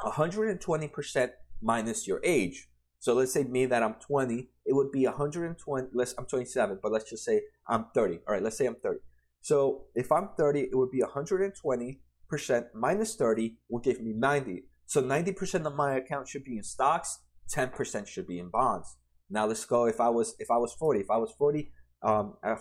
120% 0.01 1.29
minus 1.61 2.07
your 2.07 2.19
age. 2.23 2.67
So 2.99 3.13
let's 3.13 3.33
say 3.33 3.43
me 3.43 3.65
that 3.67 3.83
I'm 3.83 3.95
20, 3.95 4.49
it 4.65 4.73
would 4.73 4.91
be 4.91 5.05
120. 5.05 5.87
Let's 5.93 6.15
I'm 6.17 6.25
27, 6.25 6.79
but 6.81 6.91
let's 6.91 7.09
just 7.09 7.23
say 7.23 7.41
I'm 7.67 7.87
30. 7.93 8.19
All 8.27 8.33
right, 8.33 8.41
let's 8.41 8.57
say 8.57 8.65
I'm 8.65 8.75
30. 8.75 8.99
So 9.43 9.83
if 9.93 10.11
I'm 10.11 10.29
30, 10.37 10.61
it 10.61 10.75
would 10.75 10.89
be 10.89 11.01
120 11.01 11.99
percent 12.29 12.67
minus 12.73 13.15
30 13.15 13.57
will 13.69 13.79
give 13.79 14.01
me 14.01 14.13
90. 14.13 14.63
So 14.87 15.03
90% 15.03 15.67
of 15.67 15.75
my 15.75 15.95
account 15.95 16.27
should 16.27 16.43
be 16.43 16.57
in 16.57 16.63
stocks, 16.63 17.19
10% 17.53 18.07
should 18.07 18.25
be 18.25 18.39
in 18.39 18.49
bonds. 18.49 18.97
Now 19.29 19.45
let's 19.45 19.65
go. 19.65 19.85
If 19.85 19.99
I 19.99 20.09
was 20.09 20.35
if 20.39 20.49
I 20.49 20.57
was 20.57 20.73
40, 20.73 21.01
if 21.01 21.11
I 21.11 21.17
was 21.17 21.31
40, 21.37 21.71
um, 22.01 22.37
uh, 22.43 22.55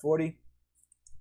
40, 0.00 0.38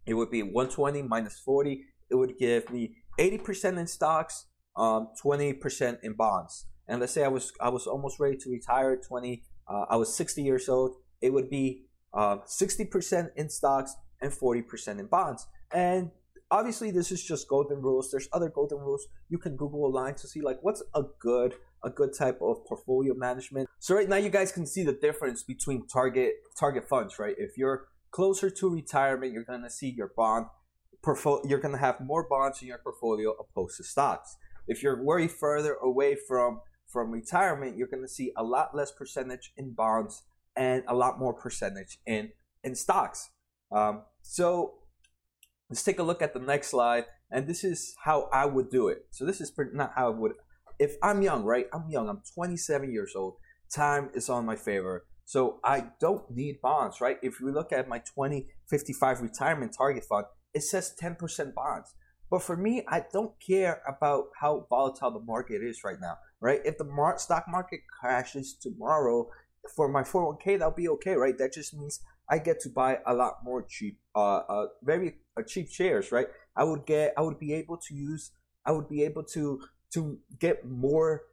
it 0.05 0.13
would 0.13 0.29
be 0.29 0.43
120 0.43 1.01
minus 1.03 1.39
40. 1.39 1.85
It 2.09 2.15
would 2.15 2.37
give 2.37 2.69
me 2.69 2.97
80% 3.19 3.77
in 3.79 3.87
stocks, 3.87 4.45
um, 4.75 5.09
20% 5.23 5.97
in 6.03 6.13
bonds. 6.13 6.67
And 6.87 6.99
let's 6.99 7.13
say 7.13 7.23
I 7.23 7.29
was 7.29 7.51
I 7.61 7.69
was 7.69 7.87
almost 7.87 8.19
ready 8.19 8.37
to 8.37 8.49
retire. 8.49 8.95
20, 8.95 9.43
uh, 9.67 9.85
I 9.89 9.95
was 9.95 10.15
60 10.15 10.43
years 10.43 10.67
old. 10.69 10.97
It 11.21 11.33
would 11.33 11.49
be 11.49 11.85
uh, 12.13 12.37
60% 12.45 13.29
in 13.35 13.49
stocks 13.49 13.95
and 14.21 14.31
40% 14.31 14.99
in 14.99 15.05
bonds. 15.07 15.47
And 15.73 16.11
obviously, 16.49 16.91
this 16.91 17.11
is 17.11 17.23
just 17.23 17.47
golden 17.47 17.81
rules. 17.81 18.11
There's 18.11 18.29
other 18.33 18.49
golden 18.49 18.79
rules. 18.79 19.07
You 19.29 19.37
can 19.37 19.55
Google 19.55 19.85
a 19.85 19.91
line 19.91 20.15
to 20.15 20.27
see 20.27 20.41
like 20.41 20.59
what's 20.61 20.83
a 20.93 21.03
good 21.19 21.55
a 21.83 21.89
good 21.91 22.11
type 22.17 22.39
of 22.41 22.65
portfolio 22.65 23.13
management. 23.13 23.69
So 23.79 23.93
right 23.95 24.09
now, 24.09 24.15
you 24.15 24.29
guys 24.29 24.51
can 24.51 24.65
see 24.65 24.83
the 24.83 24.93
difference 24.93 25.43
between 25.43 25.87
target 25.87 26.33
target 26.59 26.87
funds. 26.87 27.19
Right, 27.19 27.35
if 27.37 27.57
you're 27.57 27.87
closer 28.11 28.49
to 28.49 28.69
retirement, 28.69 29.33
you're 29.33 29.43
gonna 29.43 29.69
see 29.69 29.89
your 29.89 30.11
bond 30.15 30.47
portfolio. 31.03 31.43
You're 31.47 31.59
gonna 31.59 31.77
have 31.77 31.99
more 31.99 32.27
bonds 32.27 32.61
in 32.61 32.67
your 32.67 32.79
portfolio 32.79 33.31
opposed 33.31 33.77
to 33.77 33.83
stocks. 33.83 34.37
If 34.67 34.83
you're 34.83 35.01
way 35.03 35.27
further 35.27 35.75
away 35.75 36.15
from 36.27 36.61
from 36.87 37.11
retirement, 37.11 37.77
you're 37.77 37.87
to 37.87 38.07
see 38.07 38.31
a 38.37 38.43
lot 38.43 38.73
less 38.73 38.91
percentage 38.91 39.51
in 39.57 39.73
bonds 39.73 40.23
and 40.55 40.83
a 40.87 40.95
lot 40.95 41.19
more 41.19 41.33
percentage 41.33 41.99
in 42.05 42.31
in 42.63 42.75
stocks. 42.75 43.29
Um, 43.71 44.03
so 44.21 44.75
let's 45.69 45.83
take 45.83 45.99
a 45.99 46.03
look 46.03 46.21
at 46.21 46.33
the 46.33 46.39
next 46.39 46.69
slide, 46.69 47.05
and 47.31 47.47
this 47.47 47.63
is 47.63 47.95
how 48.03 48.29
I 48.31 48.45
would 48.45 48.69
do 48.69 48.87
it. 48.87 49.05
So 49.11 49.25
this 49.25 49.41
is 49.41 49.51
not 49.73 49.93
how 49.95 50.07
I 50.07 50.15
would. 50.15 50.33
If 50.79 50.95
I'm 51.01 51.21
young, 51.21 51.43
right? 51.43 51.67
I'm 51.73 51.89
young. 51.89 52.09
I'm 52.09 52.21
27 52.35 52.91
years 52.91 53.13
old. 53.15 53.35
Time 53.73 54.09
is 54.13 54.29
on 54.29 54.45
my 54.45 54.55
favor. 54.55 55.05
So 55.25 55.59
I 55.63 55.87
don't 55.99 56.29
need 56.31 56.61
bonds, 56.61 57.01
right? 57.01 57.17
If 57.21 57.41
we 57.41 57.51
look 57.51 57.73
at 57.73 57.89
my 57.89 57.99
2055 57.99 59.21
retirement 59.21 59.75
target 59.77 60.05
fund, 60.05 60.25
it 60.53 60.63
says 60.63 60.95
10% 61.01 61.53
bonds. 61.53 61.93
But 62.29 62.43
for 62.43 62.55
me, 62.55 62.83
I 62.87 63.03
don't 63.11 63.33
care 63.45 63.81
about 63.87 64.27
how 64.39 64.67
volatile 64.69 65.11
the 65.11 65.19
market 65.19 65.61
is 65.61 65.83
right 65.83 65.99
now, 65.99 66.17
right? 66.39 66.61
If 66.63 66.77
the 66.77 66.85
mar- 66.85 67.17
stock 67.17 67.45
market 67.47 67.81
crashes 67.99 68.53
tomorrow, 68.53 69.29
for 69.75 69.89
my 69.89 70.03
401k, 70.03 70.59
that'll 70.59 70.71
be 70.71 70.89
okay, 70.89 71.15
right? 71.15 71.37
That 71.37 71.53
just 71.53 71.73
means 71.73 71.99
I 72.29 72.39
get 72.39 72.59
to 72.61 72.69
buy 72.69 72.99
a 73.05 73.13
lot 73.13 73.43
more 73.43 73.63
cheap, 73.63 73.99
uh, 74.15 74.41
uh 74.49 74.67
very 74.83 75.15
uh, 75.37 75.43
cheap 75.43 75.69
shares, 75.69 76.11
right? 76.11 76.27
I 76.55 76.63
would 76.63 76.85
get, 76.85 77.13
I 77.17 77.21
would 77.21 77.39
be 77.39 77.53
able 77.53 77.77
to 77.77 77.93
use, 77.93 78.31
I 78.65 78.71
would 78.71 78.89
be 78.89 79.03
able 79.03 79.23
to 79.35 79.61
to 79.93 80.19
get 80.39 80.65
more 80.65 81.23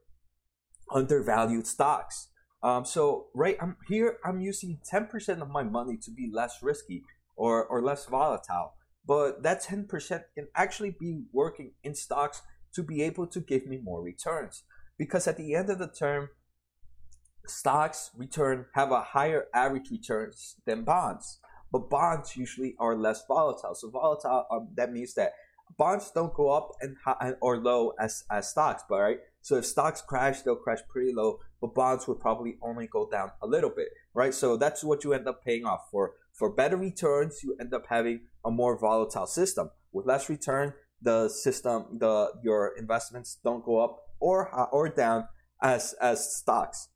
undervalued 0.90 1.66
stocks. 1.66 2.28
Um, 2.62 2.84
so 2.84 3.26
right, 3.34 3.56
I'm 3.60 3.76
here. 3.88 4.18
I'm 4.24 4.40
using 4.40 4.78
10% 4.90 5.42
of 5.42 5.50
my 5.50 5.64
money 5.64 5.98
to 6.02 6.10
be 6.10 6.30
less 6.32 6.62
risky 6.62 7.02
or 7.36 7.64
or 7.64 7.82
less 7.82 8.06
volatile 8.06 8.74
but 9.06 9.42
that 9.42 9.62
10% 9.62 10.22
can 10.34 10.48
actually 10.54 10.96
be 10.98 11.24
working 11.32 11.72
in 11.82 11.94
stocks 11.94 12.42
to 12.74 12.82
be 12.82 13.02
able 13.02 13.26
to 13.28 13.40
give 13.40 13.66
me 13.66 13.78
more 13.82 14.02
returns. 14.02 14.62
Because 14.98 15.28
at 15.28 15.36
the 15.36 15.54
end 15.54 15.70
of 15.70 15.78
the 15.78 15.88
term, 15.88 16.30
stocks 17.46 18.10
return 18.16 18.66
have 18.74 18.90
a 18.90 19.00
higher 19.00 19.46
average 19.54 19.90
returns 19.90 20.56
than 20.66 20.84
bonds. 20.84 21.40
But 21.72 21.90
bonds 21.90 22.36
usually 22.36 22.76
are 22.78 22.96
less 22.96 23.24
volatile. 23.26 23.74
So 23.74 23.90
volatile, 23.90 24.46
um, 24.50 24.68
that 24.76 24.92
means 24.92 25.14
that 25.14 25.32
bonds 25.76 26.10
don't 26.14 26.32
go 26.34 26.50
up 26.50 26.72
and 26.80 26.96
high, 27.04 27.32
or 27.40 27.58
low 27.58 27.94
as, 27.98 28.24
as 28.30 28.50
stocks, 28.50 28.84
but 28.88 29.00
right? 29.00 29.18
So 29.40 29.56
if 29.56 29.66
stocks 29.66 30.00
crash, 30.00 30.42
they'll 30.42 30.56
crash 30.56 30.80
pretty 30.88 31.12
low, 31.12 31.40
but 31.60 31.74
bonds 31.74 32.06
would 32.06 32.20
probably 32.20 32.56
only 32.62 32.86
go 32.86 33.08
down 33.10 33.32
a 33.42 33.46
little 33.46 33.70
bit, 33.70 33.88
right? 34.14 34.32
So 34.32 34.56
that's 34.56 34.84
what 34.84 35.04
you 35.04 35.12
end 35.12 35.26
up 35.26 35.44
paying 35.44 35.64
off 35.64 35.88
for. 35.90 36.12
For 36.32 36.50
better 36.50 36.76
returns, 36.76 37.40
you 37.42 37.56
end 37.60 37.74
up 37.74 37.86
having 37.88 38.20
a 38.44 38.50
more 38.50 38.78
volatile 38.78 39.26
system. 39.26 39.70
With 39.92 40.06
less 40.06 40.28
return, 40.28 40.74
the 41.00 41.28
system, 41.28 41.98
the 41.98 42.32
your 42.42 42.72
investments 42.78 43.38
don't 43.44 43.64
go 43.64 43.78
up 43.78 44.00
or 44.20 44.48
or 44.72 44.88
down 44.88 45.28
as 45.62 45.94
as 46.00 46.34
stocks. 46.34 46.88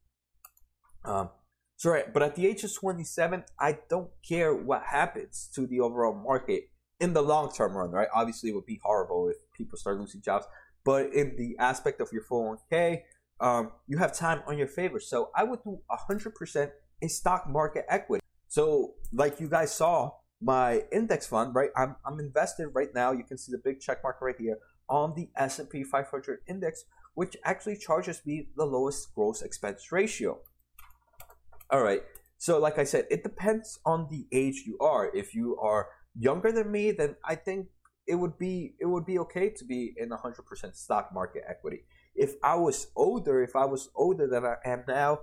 Um, 1.04 1.30
so 1.76 1.90
right, 1.90 2.12
but 2.12 2.22
at 2.22 2.34
the 2.34 2.46
age 2.46 2.64
of 2.64 2.74
27, 2.74 3.44
I 3.60 3.78
don't 3.88 4.10
care 4.26 4.54
what 4.54 4.82
happens 4.82 5.48
to 5.54 5.66
the 5.66 5.80
overall 5.80 6.14
market 6.14 6.64
in 7.00 7.12
the 7.12 7.22
long 7.22 7.52
term 7.52 7.76
run. 7.76 7.90
Right, 7.90 8.08
obviously, 8.12 8.50
it 8.50 8.54
would 8.54 8.66
be 8.66 8.80
horrible 8.82 9.28
if 9.28 9.36
people 9.56 9.78
start 9.78 9.98
losing 9.98 10.22
jobs. 10.22 10.46
But 10.84 11.12
in 11.12 11.36
the 11.36 11.56
aspect 11.58 12.00
of 12.00 12.08
your 12.12 12.22
401k, 12.24 13.02
um, 13.40 13.72
you 13.86 13.98
have 13.98 14.12
time 14.12 14.42
on 14.46 14.58
your 14.58 14.66
favor. 14.66 14.98
So 14.98 15.30
I 15.36 15.44
would 15.44 15.62
do 15.62 15.80
100% 15.90 16.70
in 17.00 17.08
stock 17.08 17.48
market 17.48 17.84
equity. 17.88 18.22
So, 18.48 18.94
like 19.12 19.38
you 19.38 19.48
guys 19.48 19.74
saw, 19.74 20.12
my 20.40 20.82
index 20.92 21.26
fund, 21.26 21.54
right? 21.54 21.70
I'm, 21.76 21.96
I'm 22.06 22.20
invested 22.20 22.68
right 22.74 22.88
now. 22.94 23.12
You 23.12 23.24
can 23.24 23.38
see 23.38 23.52
the 23.52 23.58
big 23.58 23.80
check 23.80 23.98
mark 24.02 24.20
right 24.20 24.36
here 24.38 24.58
on 24.88 25.14
the 25.14 25.28
S&P 25.36 25.82
500 25.82 26.40
index, 26.48 26.84
which 27.14 27.36
actually 27.44 27.76
charges 27.76 28.22
me 28.24 28.48
the 28.56 28.64
lowest 28.64 29.14
gross 29.14 29.42
expense 29.42 29.90
ratio. 29.92 30.38
All 31.70 31.82
right. 31.82 32.02
So, 32.38 32.58
like 32.58 32.78
I 32.78 32.84
said, 32.84 33.06
it 33.10 33.22
depends 33.22 33.78
on 33.84 34.08
the 34.10 34.26
age 34.32 34.62
you 34.64 34.78
are. 34.80 35.10
If 35.14 35.34
you 35.34 35.58
are 35.58 35.88
younger 36.18 36.52
than 36.52 36.70
me, 36.70 36.92
then 36.92 37.16
I 37.24 37.34
think 37.34 37.66
it 38.06 38.14
would 38.14 38.38
be 38.38 38.74
it 38.80 38.86
would 38.86 39.04
be 39.04 39.18
okay 39.18 39.50
to 39.50 39.64
be 39.64 39.94
in 39.96 40.08
100% 40.08 40.76
stock 40.76 41.10
market 41.12 41.42
equity. 41.48 41.84
If 42.14 42.34
I 42.42 42.54
was 42.54 42.88
older, 42.96 43.42
if 43.42 43.54
I 43.54 43.66
was 43.66 43.90
older 43.94 44.26
than 44.26 44.44
I 44.44 44.56
am 44.64 44.84
now, 44.88 45.20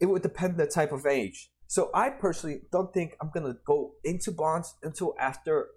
it 0.00 0.06
would 0.06 0.22
depend 0.22 0.52
on 0.52 0.58
the 0.58 0.66
type 0.66 0.92
of 0.92 1.04
age. 1.04 1.50
So 1.66 1.90
I 1.92 2.10
personally 2.10 2.60
don't 2.70 2.94
think 2.94 3.16
I'm 3.20 3.30
gonna 3.34 3.56
go 3.66 3.94
into 4.04 4.30
bonds 4.30 4.76
until 4.82 5.14
after 5.18 5.68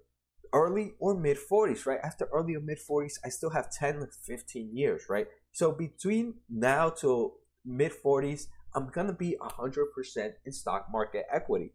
early 0.52 0.92
or 1.00 1.14
mid 1.14 1.36
40s, 1.36 1.84
right? 1.84 1.98
After 2.02 2.28
early 2.32 2.54
or 2.54 2.60
mid 2.60 2.78
40s, 2.78 3.14
I 3.24 3.28
still 3.28 3.50
have 3.50 3.70
10 3.72 4.06
15 4.24 4.76
years, 4.76 5.06
right? 5.08 5.26
So 5.52 5.72
between 5.72 6.34
now 6.48 6.90
till 6.90 7.38
mid 7.64 7.92
40s, 7.92 8.46
I'm 8.74 8.88
gonna 8.90 9.12
be 9.12 9.36
100% 9.40 10.32
in 10.44 10.52
stock 10.52 10.86
market 10.90 11.26
equity. 11.32 11.72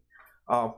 Um, 0.48 0.74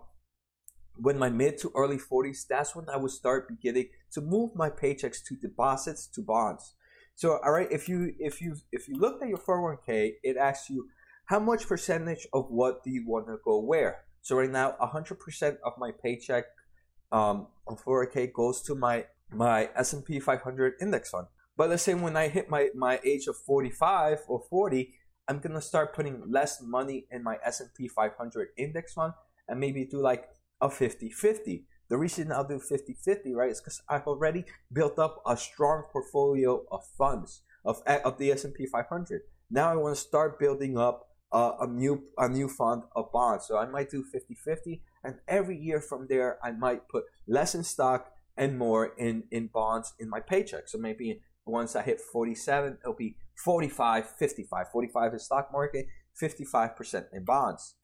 when 0.96 1.18
my 1.18 1.28
mid 1.30 1.58
to 1.58 1.70
early 1.76 1.98
40s, 1.98 2.46
that's 2.48 2.74
when 2.74 2.88
I 2.88 2.96
would 2.96 3.12
start 3.12 3.48
beginning 3.48 3.90
to 4.12 4.20
move 4.20 4.50
my 4.54 4.68
paychecks 4.68 5.18
to 5.28 5.36
deposits 5.36 6.06
to 6.08 6.22
bonds. 6.22 6.74
So, 7.14 7.38
all 7.44 7.52
right, 7.52 7.70
if 7.70 7.88
you 7.88 8.14
if 8.18 8.40
you 8.40 8.56
if 8.72 8.88
you 8.88 8.96
looked 8.96 9.22
at 9.22 9.28
your 9.28 9.38
401k, 9.38 10.14
it 10.22 10.36
asks 10.36 10.70
you 10.70 10.88
how 11.26 11.38
much 11.38 11.66
percentage 11.66 12.26
of 12.32 12.46
what 12.48 12.82
do 12.82 12.90
you 12.90 13.04
want 13.06 13.26
to 13.26 13.36
go 13.44 13.60
where? 13.60 14.04
So 14.22 14.36
right 14.36 14.50
now, 14.50 14.74
100% 14.80 15.56
of 15.64 15.72
my 15.78 15.92
paycheck 16.02 16.44
um, 17.12 17.48
on 17.66 17.76
401k 17.76 18.32
goes 18.32 18.62
to 18.62 18.74
my 18.74 19.06
my 19.30 19.68
S&P 19.76 20.20
500 20.20 20.74
index 20.80 21.10
fund. 21.10 21.26
But 21.56 21.70
let's 21.70 21.82
say 21.82 21.94
when 21.94 22.16
I 22.16 22.28
hit 22.28 22.48
my, 22.48 22.68
my 22.74 23.00
age 23.04 23.26
of 23.26 23.36
45 23.36 24.20
or 24.28 24.42
40, 24.48 24.94
I'm 25.28 25.40
gonna 25.40 25.60
start 25.60 25.94
putting 25.94 26.22
less 26.30 26.62
money 26.62 27.06
in 27.10 27.22
my 27.22 27.38
S&P 27.44 27.86
500 27.88 28.48
index 28.56 28.94
fund 28.94 29.12
and 29.46 29.60
maybe 29.60 29.84
do 29.84 30.00
like 30.00 30.24
a 30.60 30.68
50-50. 30.68 31.64
The 31.88 31.96
reason 31.96 32.32
I'll 32.32 32.46
do 32.46 32.58
50-50, 32.58 33.34
right, 33.34 33.50
is 33.50 33.60
because 33.60 33.82
I've 33.88 34.06
already 34.06 34.44
built 34.72 34.98
up 34.98 35.22
a 35.26 35.36
strong 35.36 35.84
portfolio 35.92 36.64
of 36.70 36.84
funds 36.96 37.42
of, 37.64 37.82
of 37.86 38.18
the 38.18 38.32
S&P 38.32 38.66
500. 38.66 39.22
Now 39.50 39.70
I 39.70 39.76
want 39.76 39.94
to 39.94 40.00
start 40.00 40.38
building 40.38 40.78
up 40.78 41.08
uh, 41.30 41.52
a 41.60 41.66
new 41.66 42.04
a 42.16 42.28
new 42.28 42.48
fund 42.48 42.82
of 42.96 43.12
bonds. 43.12 43.46
So 43.46 43.58
I 43.58 43.66
might 43.66 43.90
do 43.90 44.02
50-50 44.02 44.80
and 45.04 45.16
every 45.28 45.58
year 45.58 45.80
from 45.80 46.06
there 46.08 46.38
I 46.42 46.52
might 46.52 46.88
put 46.88 47.04
less 47.26 47.54
in 47.54 47.64
stock 47.64 48.12
and 48.36 48.58
more 48.58 48.92
in 48.96 49.24
in 49.30 49.48
bonds 49.48 49.92
in 49.98 50.08
my 50.08 50.20
paycheck. 50.20 50.68
So 50.68 50.78
maybe 50.78 51.20
once 51.44 51.74
I 51.76 51.82
hit 51.82 52.00
47, 52.00 52.78
it'll 52.82 52.94
be 52.94 53.16
45, 53.44 54.10
55. 54.18 54.66
45 54.72 55.14
is 55.14 55.24
stock 55.24 55.50
market, 55.52 55.86
55% 56.20 57.04
in 57.12 57.24
bonds. 57.24 57.74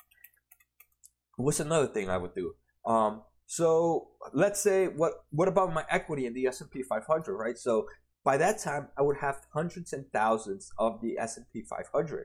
What's 1.37 1.61
another 1.61 1.87
thing 1.87 2.11
I 2.11 2.17
would 2.17 2.35
do? 2.35 2.55
Um, 2.87 3.23
So 3.47 4.09
let's 4.33 4.61
say 4.61 4.89
what 4.89 5.13
what 5.31 5.49
about 5.49 5.75
my 5.75 5.85
equity 5.91 6.25
in 6.27 6.33
the 6.35 6.47
S 6.47 6.61
and 6.61 6.71
P 6.71 6.83
500, 6.83 7.37
right? 7.37 7.59
So 7.59 7.87
by 8.25 8.37
that 8.39 8.59
time, 8.59 8.89
I 8.97 9.03
would 9.03 9.19
have 9.19 9.37
hundreds 9.53 9.93
and 9.93 10.07
thousands 10.13 10.71
of 10.79 11.01
the 11.03 11.19
S 11.19 11.37
and 11.37 11.47
P 11.53 11.63
500. 11.63 12.25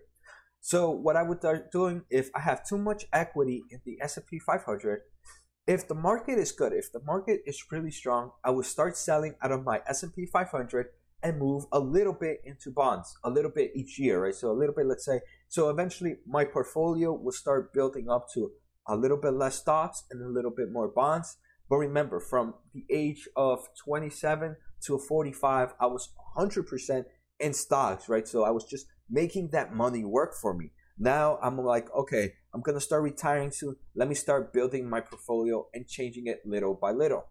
So 0.62 0.90
what 0.90 1.16
I 1.16 1.24
would 1.24 1.40
start 1.40 1.72
doing 1.72 2.04
if 2.10 2.30
I 2.34 2.40
have 2.40 2.66
too 2.66 2.78
much 2.78 3.06
equity 3.12 3.64
in 3.70 3.82
the 3.86 3.98
S 4.02 4.16
and 4.18 4.26
P 4.26 4.40
500, 4.40 5.02
if 5.68 5.88
the 5.88 5.96
market 5.96 6.40
is 6.40 6.52
good, 6.52 6.74
if 6.74 6.92
the 6.92 7.04
market 7.04 7.42
is 7.46 7.64
really 7.72 7.92
strong, 7.92 8.32
I 8.44 8.52
would 8.52 8.66
start 8.66 8.98
selling 8.98 9.36
out 9.44 9.52
of 9.52 9.64
my 9.64 9.82
S 9.88 10.04
and 10.04 10.14
P 10.16 10.26
500 10.26 10.88
and 11.22 11.38
move 11.38 11.66
a 11.72 11.80
little 11.80 12.14
bit 12.14 12.42
into 12.46 12.72
bonds, 12.72 13.18
a 13.24 13.30
little 13.30 13.52
bit 13.52 13.72
each 13.76 14.00
year, 14.00 14.24
right? 14.24 14.36
So 14.36 14.52
a 14.52 14.58
little 14.58 14.74
bit, 14.74 14.86
let's 14.86 15.06
say, 15.06 15.20
so 15.48 15.70
eventually 15.70 16.18
my 16.26 16.46
portfolio 16.46 17.14
will 17.14 17.32
start 17.32 17.74
building 17.74 18.10
up 18.10 18.28
to 18.34 18.52
a 18.88 18.96
little 18.96 19.18
bit 19.18 19.34
less 19.34 19.56
stocks 19.56 20.04
and 20.10 20.22
a 20.22 20.30
little 20.30 20.52
bit 20.52 20.72
more 20.72 20.88
bonds. 20.88 21.38
But 21.70 21.78
remember, 21.78 22.20
from 22.20 22.56
the 22.74 22.86
age 22.90 23.28
of 23.36 23.68
27 23.84 24.56
to 24.86 24.98
45, 24.98 25.74
I 25.80 25.86
was 25.86 26.10
100% 26.38 27.06
in 27.40 27.54
stocks, 27.54 28.10
right? 28.10 28.28
So 28.28 28.44
I 28.44 28.52
was 28.52 28.66
just 28.66 28.88
making 29.10 29.50
that 29.52 29.74
money 29.74 30.04
work 30.04 30.34
for 30.36 30.54
me. 30.54 30.72
Now 30.98 31.38
I'm 31.42 31.58
like, 31.58 31.88
okay, 31.96 32.34
I'm 32.54 32.62
gonna 32.62 32.82
start 32.82 33.04
retiring 33.04 33.52
soon. 33.52 33.76
Let 33.96 34.10
me 34.10 34.16
start 34.16 34.52
building 34.52 34.90
my 34.90 35.00
portfolio 35.02 35.68
and 35.74 35.88
changing 35.88 36.28
it 36.28 36.42
little 36.46 36.74
by 36.74 36.92
little. 36.92 37.26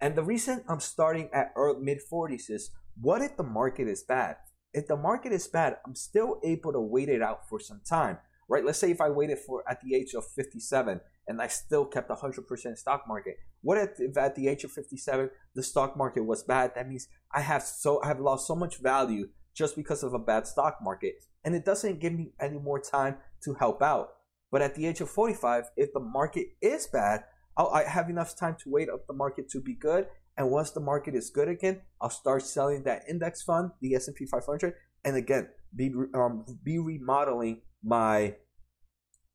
And 0.00 0.14
the 0.14 0.22
reason 0.22 0.64
I'm 0.68 0.80
starting 0.80 1.28
at 1.32 1.52
mid 1.80 1.98
40s 2.10 2.50
is 2.50 2.70
what 3.00 3.22
if 3.22 3.36
the 3.36 3.42
market 3.42 3.88
is 3.88 4.02
bad? 4.02 4.36
If 4.72 4.86
the 4.86 4.96
market 4.96 5.32
is 5.32 5.48
bad, 5.48 5.76
I'm 5.86 5.94
still 5.94 6.40
able 6.44 6.72
to 6.72 6.80
wait 6.80 7.08
it 7.08 7.22
out 7.22 7.48
for 7.48 7.58
some 7.60 7.80
time 7.88 8.18
right? 8.48 8.64
Let's 8.64 8.78
say 8.78 8.90
if 8.90 9.00
I 9.00 9.10
waited 9.10 9.38
for 9.38 9.62
at 9.68 9.80
the 9.82 9.94
age 9.94 10.14
of 10.14 10.26
57 10.26 11.00
and 11.26 11.42
I 11.42 11.46
still 11.48 11.84
kept 11.84 12.08
100% 12.08 12.78
stock 12.78 13.04
market. 13.06 13.36
What 13.60 13.78
if, 13.78 13.90
if 13.98 14.16
at 14.16 14.34
the 14.34 14.48
age 14.48 14.64
of 14.64 14.72
57 14.72 15.30
the 15.54 15.62
stock 15.62 15.96
market 15.96 16.24
was 16.24 16.42
bad? 16.42 16.72
That 16.74 16.88
means 16.88 17.08
I 17.32 17.42
have 17.42 17.62
so 17.62 18.02
I 18.02 18.08
have 18.08 18.20
lost 18.20 18.46
so 18.46 18.56
much 18.56 18.78
value 18.78 19.28
just 19.54 19.76
because 19.76 20.02
of 20.02 20.14
a 20.14 20.18
bad 20.18 20.46
stock 20.46 20.78
market, 20.80 21.14
and 21.44 21.54
it 21.54 21.64
doesn't 21.64 21.98
give 21.98 22.12
me 22.12 22.32
any 22.40 22.58
more 22.58 22.80
time 22.80 23.16
to 23.42 23.54
help 23.54 23.82
out. 23.82 24.10
But 24.50 24.62
at 24.62 24.76
the 24.76 24.86
age 24.86 25.00
of 25.00 25.10
45, 25.10 25.64
if 25.76 25.92
the 25.92 26.00
market 26.00 26.46
is 26.62 26.86
bad, 26.86 27.24
I'll, 27.56 27.68
I 27.68 27.82
have 27.82 28.08
enough 28.08 28.36
time 28.36 28.56
to 28.62 28.70
wait 28.70 28.88
up 28.88 29.06
the 29.06 29.14
market 29.14 29.50
to 29.50 29.60
be 29.60 29.74
good. 29.74 30.06
And 30.38 30.50
once 30.50 30.70
the 30.70 30.80
market 30.80 31.16
is 31.16 31.30
good 31.30 31.48
again, 31.48 31.80
I'll 32.00 32.10
start 32.10 32.42
selling 32.42 32.84
that 32.84 33.02
index 33.08 33.42
fund, 33.42 33.72
the 33.82 33.96
S&P 33.96 34.24
500, 34.24 34.72
and 35.04 35.16
again 35.16 35.48
be 35.74 35.92
um, 36.14 36.44
be 36.62 36.78
remodeling 36.78 37.60
my 37.82 38.36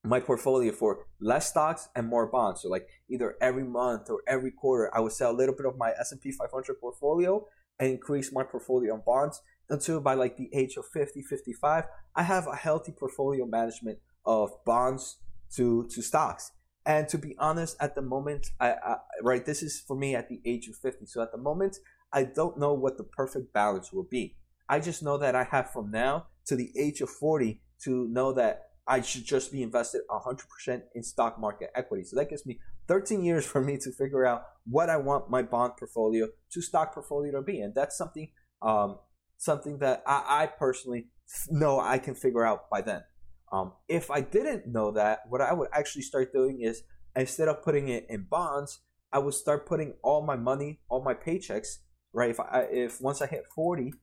my 0.03 0.19
portfolio 0.19 0.71
for 0.71 1.05
less 1.19 1.49
stocks 1.49 1.89
and 1.95 2.07
more 2.07 2.27
bonds. 2.27 2.61
So 2.61 2.69
like 2.69 2.87
either 3.09 3.35
every 3.41 3.63
month 3.63 4.09
or 4.09 4.21
every 4.27 4.51
quarter, 4.51 4.89
I 4.95 4.99
would 5.01 5.11
sell 5.11 5.31
a 5.31 5.37
little 5.37 5.55
bit 5.55 5.65
of 5.65 5.77
my 5.77 5.91
S&P 5.99 6.31
500 6.31 6.79
portfolio 6.79 7.45
and 7.79 7.89
increase 7.89 8.31
my 8.33 8.43
portfolio 8.43 8.93
on 8.93 9.03
bonds 9.05 9.41
until 9.69 10.01
by 10.01 10.13
like 10.13 10.35
the 10.35 10.49
age 10.53 10.75
of 10.75 10.85
50, 10.93 11.21
55, 11.21 11.85
I 12.15 12.23
have 12.23 12.47
a 12.47 12.55
healthy 12.55 12.91
portfolio 12.91 13.45
management 13.45 13.99
of 14.25 14.51
bonds 14.65 15.19
to, 15.55 15.87
to 15.89 16.01
stocks. 16.01 16.51
And 16.85 17.07
to 17.09 17.17
be 17.17 17.35
honest, 17.39 17.77
at 17.79 17.95
the 17.95 18.01
moment, 18.01 18.47
I, 18.59 18.71
I, 18.71 18.95
right, 19.21 19.45
this 19.45 19.63
is 19.63 19.79
for 19.87 19.95
me 19.95 20.15
at 20.15 20.27
the 20.27 20.41
age 20.45 20.67
of 20.67 20.75
50. 20.75 21.05
So 21.05 21.21
at 21.21 21.31
the 21.31 21.37
moment, 21.37 21.77
I 22.11 22.23
don't 22.23 22.59
know 22.59 22.73
what 22.73 22.97
the 22.97 23.03
perfect 23.03 23.53
balance 23.53 23.93
will 23.93 24.07
be. 24.09 24.35
I 24.67 24.79
just 24.79 25.01
know 25.01 25.17
that 25.17 25.35
I 25.35 25.43
have 25.45 25.71
from 25.71 25.91
now 25.91 26.27
to 26.45 26.55
the 26.55 26.71
age 26.77 27.01
of 27.01 27.09
40 27.09 27.61
to 27.83 28.07
know 28.09 28.33
that 28.33 28.63
I 28.87 29.01
should 29.01 29.25
just 29.25 29.51
be 29.51 29.63
invested 29.63 30.01
100% 30.09 30.81
in 30.93 31.03
stock 31.03 31.39
market 31.39 31.71
equity. 31.75 32.03
So 32.03 32.17
that 32.17 32.29
gives 32.29 32.45
me 32.45 32.59
13 32.87 33.23
years 33.23 33.45
for 33.45 33.61
me 33.61 33.77
to 33.77 33.91
figure 33.91 34.25
out 34.25 34.43
what 34.65 34.89
I 34.89 34.97
want 34.97 35.29
my 35.29 35.41
bond 35.41 35.73
portfolio 35.77 36.27
to 36.51 36.61
stock 36.61 36.93
portfolio 36.93 37.31
to 37.33 37.41
be. 37.41 37.61
And 37.61 37.73
that's 37.73 37.97
something, 37.97 38.29
um, 38.61 38.99
something 39.37 39.79
that 39.79 40.03
I, 40.05 40.23
I, 40.27 40.45
personally 40.47 41.07
know 41.49 41.79
I 41.79 41.97
can 41.97 42.15
figure 42.15 42.45
out 42.45 42.69
by 42.69 42.81
then. 42.81 43.03
Um, 43.51 43.73
if 43.87 44.09
I 44.09 44.21
didn't 44.21 44.67
know 44.67 44.91
that, 44.91 45.19
what 45.29 45.41
I 45.41 45.53
would 45.53 45.69
actually 45.73 46.01
start 46.01 46.33
doing 46.33 46.61
is 46.61 46.83
instead 47.15 47.47
of 47.47 47.61
putting 47.61 47.89
it 47.89 48.05
in 48.09 48.23
bonds, 48.29 48.79
I 49.11 49.19
would 49.19 49.35
start 49.35 49.67
putting 49.67 49.93
all 50.01 50.25
my 50.25 50.35
money, 50.35 50.79
all 50.89 51.03
my 51.03 51.13
paychecks, 51.13 51.77
right? 52.13 52.31
If 52.31 52.39
I, 52.39 52.67
if 52.71 52.99
once 52.99 53.21
I 53.21 53.27
hit 53.27 53.43
40, 53.53 53.93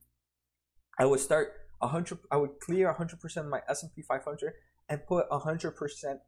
I 0.97 1.05
would 1.05 1.19
start 1.19 1.53
100 1.79 2.19
I 2.31 2.37
would 2.37 2.59
clear 2.59 2.93
100% 2.93 3.37
of 3.37 3.45
my 3.47 3.61
S&P 3.67 4.01
500 4.03 4.53
and 4.89 5.05
put 5.05 5.29
100% 5.29 5.73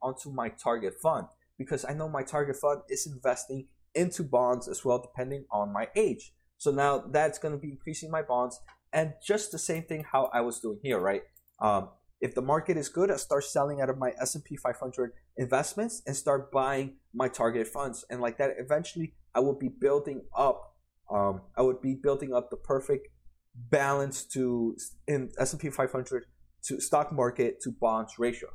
onto 0.01 0.31
my 0.31 0.49
target 0.49 0.95
fund 1.01 1.27
because 1.57 1.85
I 1.85 1.93
know 1.93 2.09
my 2.09 2.23
target 2.23 2.55
fund 2.55 2.81
is 2.89 3.07
investing 3.07 3.67
into 3.93 4.23
bonds 4.23 4.67
as 4.67 4.83
well 4.83 4.99
depending 4.99 5.45
on 5.51 5.71
my 5.71 5.87
age. 5.95 6.33
So 6.57 6.71
now 6.71 6.99
that's 6.99 7.37
going 7.37 7.53
to 7.53 7.59
be 7.59 7.69
increasing 7.69 8.09
my 8.09 8.21
bonds 8.21 8.59
and 8.91 9.13
just 9.25 9.51
the 9.51 9.59
same 9.59 9.83
thing 9.83 10.05
how 10.11 10.29
I 10.33 10.41
was 10.41 10.59
doing 10.59 10.79
here, 10.81 10.99
right? 10.99 11.23
Um, 11.59 11.89
if 12.23 12.33
the 12.33 12.41
market 12.41 12.77
is 12.77 12.87
good, 12.87 13.11
I 13.11 13.17
start 13.17 13.43
selling 13.43 13.81
out 13.81 13.89
of 13.89 13.97
my 13.97 14.13
S&P 14.21 14.55
500 14.55 15.11
investments 15.35 16.01
and 16.07 16.15
start 16.15 16.53
buying 16.53 16.95
my 17.13 17.27
target 17.27 17.67
funds. 17.67 18.05
And 18.09 18.21
like 18.21 18.37
that, 18.37 18.51
eventually 18.57 19.13
I 19.35 19.41
will 19.41 19.59
be 19.59 19.67
building 19.67 20.21
up, 20.33 20.77
um, 21.11 21.41
I 21.57 21.63
would 21.63 21.81
be 21.81 21.95
building 21.95 22.33
up 22.33 22.49
the 22.49 22.55
perfect 22.55 23.09
balance 23.53 24.23
to 24.27 24.77
in 25.05 25.31
S&P 25.37 25.69
500 25.69 26.23
to 26.67 26.79
stock 26.79 27.11
market 27.11 27.59
to 27.63 27.71
bonds 27.71 28.17
ratio. 28.17 28.47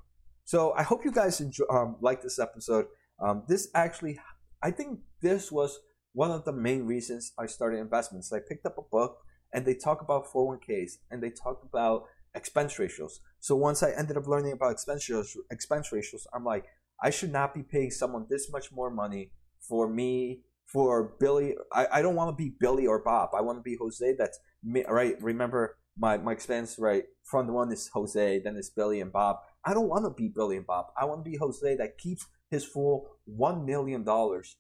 So 0.45 0.73
I 0.73 0.83
hope 0.83 1.05
you 1.05 1.13
guys 1.13 1.43
enjoy 1.43 1.67
um, 1.71 1.97
like 2.01 2.23
this 2.23 2.39
episode. 2.39 2.87
Um, 3.21 3.43
this 3.49 3.69
actually, 3.75 4.19
I 4.63 4.71
think 4.71 5.01
this 5.21 5.53
was 5.53 5.79
one 6.15 6.31
of 6.31 6.47
the 6.47 6.53
main 6.53 6.87
reasons 6.87 7.35
I 7.39 7.45
started 7.45 7.81
investments. 7.81 8.33
I 8.33 8.39
picked 8.39 8.65
up 8.65 8.79
a 8.79 8.83
book 8.91 9.19
and 9.53 9.67
they 9.67 9.75
talk 9.75 10.01
about 10.01 10.27
401ks 10.33 10.93
and 11.11 11.23
they 11.23 11.29
talk 11.29 11.61
about 11.63 12.05
expense 12.35 12.79
ratios. 12.79 13.21
So 13.41 13.57
once 13.57 13.83
I 13.83 13.91
ended 13.91 14.17
up 14.17 14.27
learning 14.27 14.53
about 14.53 14.73
expense 14.73 15.09
ratios, 15.09 15.37
expense 15.51 15.93
ratios, 15.93 16.27
I'm 16.35 16.45
like, 16.45 16.65
I 17.03 17.11
should 17.11 17.33
not 17.33 17.55
be 17.55 17.63
paying 17.63 17.91
someone 17.91 18.27
this 18.29 18.51
much 18.51 18.73
more 18.73 18.91
money 18.91 19.33
for 19.61 19.89
me 19.89 20.41
for 20.67 21.15
Billy. 21.19 21.55
I, 21.73 21.87
I 21.95 22.03
don't 22.03 22.15
want 22.15 22.31
to 22.31 22.37
be 22.37 22.55
Billy 22.59 22.87
or 22.87 23.03
Bob. 23.03 23.31
I 23.37 23.41
want 23.41 23.59
to 23.59 23.63
be 23.63 23.77
Jose. 23.77 24.15
That's 24.19 24.39
me, 24.63 24.85
right. 24.89 25.21
Remember 25.23 25.79
my, 25.99 26.19
my 26.19 26.33
expense, 26.33 26.79
right? 26.79 27.05
Front 27.25 27.53
one 27.53 27.73
is 27.73 27.89
Jose, 27.93 28.41
then 28.41 28.57
it's 28.57 28.71
Billy 28.71 29.01
and 29.01 29.13
Bob. 29.13 29.39
I 29.65 29.75
don't 29.75 29.89
want 29.89 30.05
to 30.05 30.11
be 30.11 30.29
Billy 30.29 30.57
and 30.57 30.67
Bob. 30.67 30.87
I 31.01 31.05
want 31.05 31.25
to 31.25 31.31
be 31.31 31.37
Jose 31.37 31.77
that 31.77 31.99
keeps 31.99 32.27
his 32.51 32.65
full 32.65 33.09
$1 33.39 33.65
million 33.65 34.07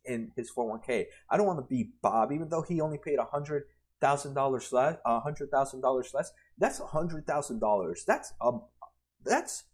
in 0.04 0.32
his 0.36 0.50
401k. 0.50 1.06
I 1.30 1.36
don't 1.36 1.46
want 1.46 1.58
to 1.60 1.66
be 1.66 1.92
Bob, 2.02 2.32
even 2.32 2.48
though 2.48 2.62
he 2.62 2.80
only 2.80 2.98
paid 2.98 3.18
$100,000 3.18 4.72
less, 4.72 4.96
$100,000 5.06 6.14
less. 6.14 6.32
That's 6.58 6.80
$100,000. 6.80 8.04
That's, 8.06 8.32
um, 8.40 8.62
that's 9.24 9.64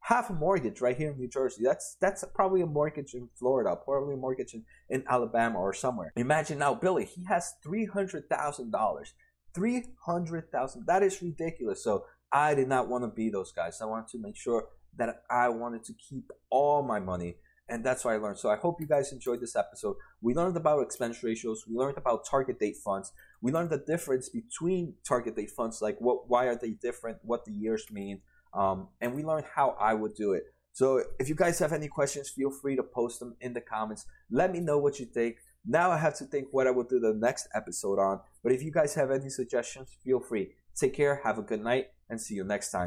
half 0.00 0.30
a 0.30 0.32
mortgage 0.32 0.80
right 0.80 0.96
here 0.96 1.10
in 1.10 1.18
New 1.18 1.28
Jersey. 1.28 1.62
That's 1.64 1.96
that's 2.00 2.24
probably 2.34 2.62
a 2.62 2.66
mortgage 2.66 3.14
in 3.14 3.28
Florida, 3.38 3.76
probably 3.76 4.14
a 4.14 4.16
mortgage 4.16 4.54
in, 4.54 4.64
in 4.88 5.04
Alabama 5.08 5.58
or 5.58 5.72
somewhere. 5.72 6.12
Imagine 6.16 6.58
now 6.58 6.74
Billy, 6.74 7.04
he 7.04 7.24
has 7.24 7.54
three 7.62 7.86
hundred 7.86 8.28
thousand 8.28 8.70
dollars. 8.70 9.14
Three 9.54 9.84
hundred 10.06 10.50
thousand. 10.50 10.86
That 10.86 11.02
is 11.02 11.20
ridiculous. 11.22 11.82
So 11.82 12.04
I 12.32 12.54
did 12.54 12.68
not 12.68 12.88
want 12.88 13.04
to 13.04 13.08
be 13.08 13.30
those 13.30 13.52
guys. 13.52 13.80
I 13.80 13.86
wanted 13.86 14.08
to 14.08 14.18
make 14.18 14.36
sure 14.36 14.68
that 14.96 15.22
I 15.30 15.48
wanted 15.48 15.84
to 15.84 15.92
keep 15.92 16.30
all 16.50 16.82
my 16.82 17.00
money. 17.00 17.36
And 17.68 17.84
that's 17.84 18.04
what 18.04 18.14
I 18.14 18.16
learned. 18.16 18.38
So 18.38 18.48
I 18.48 18.56
hope 18.56 18.80
you 18.80 18.86
guys 18.86 19.12
enjoyed 19.12 19.40
this 19.40 19.54
episode. 19.54 19.96
We 20.22 20.34
learned 20.34 20.56
about 20.56 20.82
expense 20.82 21.22
ratios. 21.22 21.64
We 21.68 21.76
learned 21.76 21.98
about 21.98 22.26
target 22.26 22.58
date 22.58 22.78
funds. 22.78 23.12
We 23.42 23.52
learned 23.52 23.70
the 23.70 23.78
difference 23.78 24.28
between 24.30 24.94
target 25.06 25.36
date 25.36 25.50
funds, 25.50 25.82
like 25.82 25.98
what, 26.00 26.28
why 26.28 26.46
are 26.46 26.56
they 26.56 26.70
different, 26.70 27.18
what 27.22 27.44
the 27.44 27.52
years 27.52 27.84
mean, 27.90 28.22
um, 28.54 28.88
and 29.00 29.14
we 29.14 29.22
learned 29.22 29.44
how 29.54 29.76
I 29.78 29.94
would 29.94 30.14
do 30.14 30.32
it. 30.32 30.44
So 30.72 31.02
if 31.18 31.28
you 31.28 31.34
guys 31.34 31.58
have 31.58 31.72
any 31.72 31.88
questions, 31.88 32.30
feel 32.30 32.50
free 32.50 32.76
to 32.76 32.82
post 32.82 33.20
them 33.20 33.36
in 33.40 33.52
the 33.52 33.60
comments. 33.60 34.06
Let 34.30 34.52
me 34.52 34.60
know 34.60 34.78
what 34.78 34.98
you 35.00 35.06
think. 35.06 35.36
Now 35.66 35.90
I 35.90 35.98
have 35.98 36.16
to 36.18 36.24
think 36.24 36.48
what 36.52 36.66
I 36.66 36.70
will 36.70 36.84
do 36.84 37.00
the 37.00 37.14
next 37.14 37.48
episode 37.54 37.98
on. 37.98 38.20
But 38.42 38.52
if 38.52 38.62
you 38.62 38.70
guys 38.70 38.94
have 38.94 39.10
any 39.10 39.28
suggestions, 39.28 39.96
feel 40.04 40.20
free. 40.20 40.52
Take 40.74 40.94
care, 40.94 41.20
have 41.24 41.38
a 41.38 41.42
good 41.42 41.62
night, 41.62 41.88
and 42.08 42.20
see 42.20 42.34
you 42.34 42.44
next 42.44 42.70
time. 42.70 42.76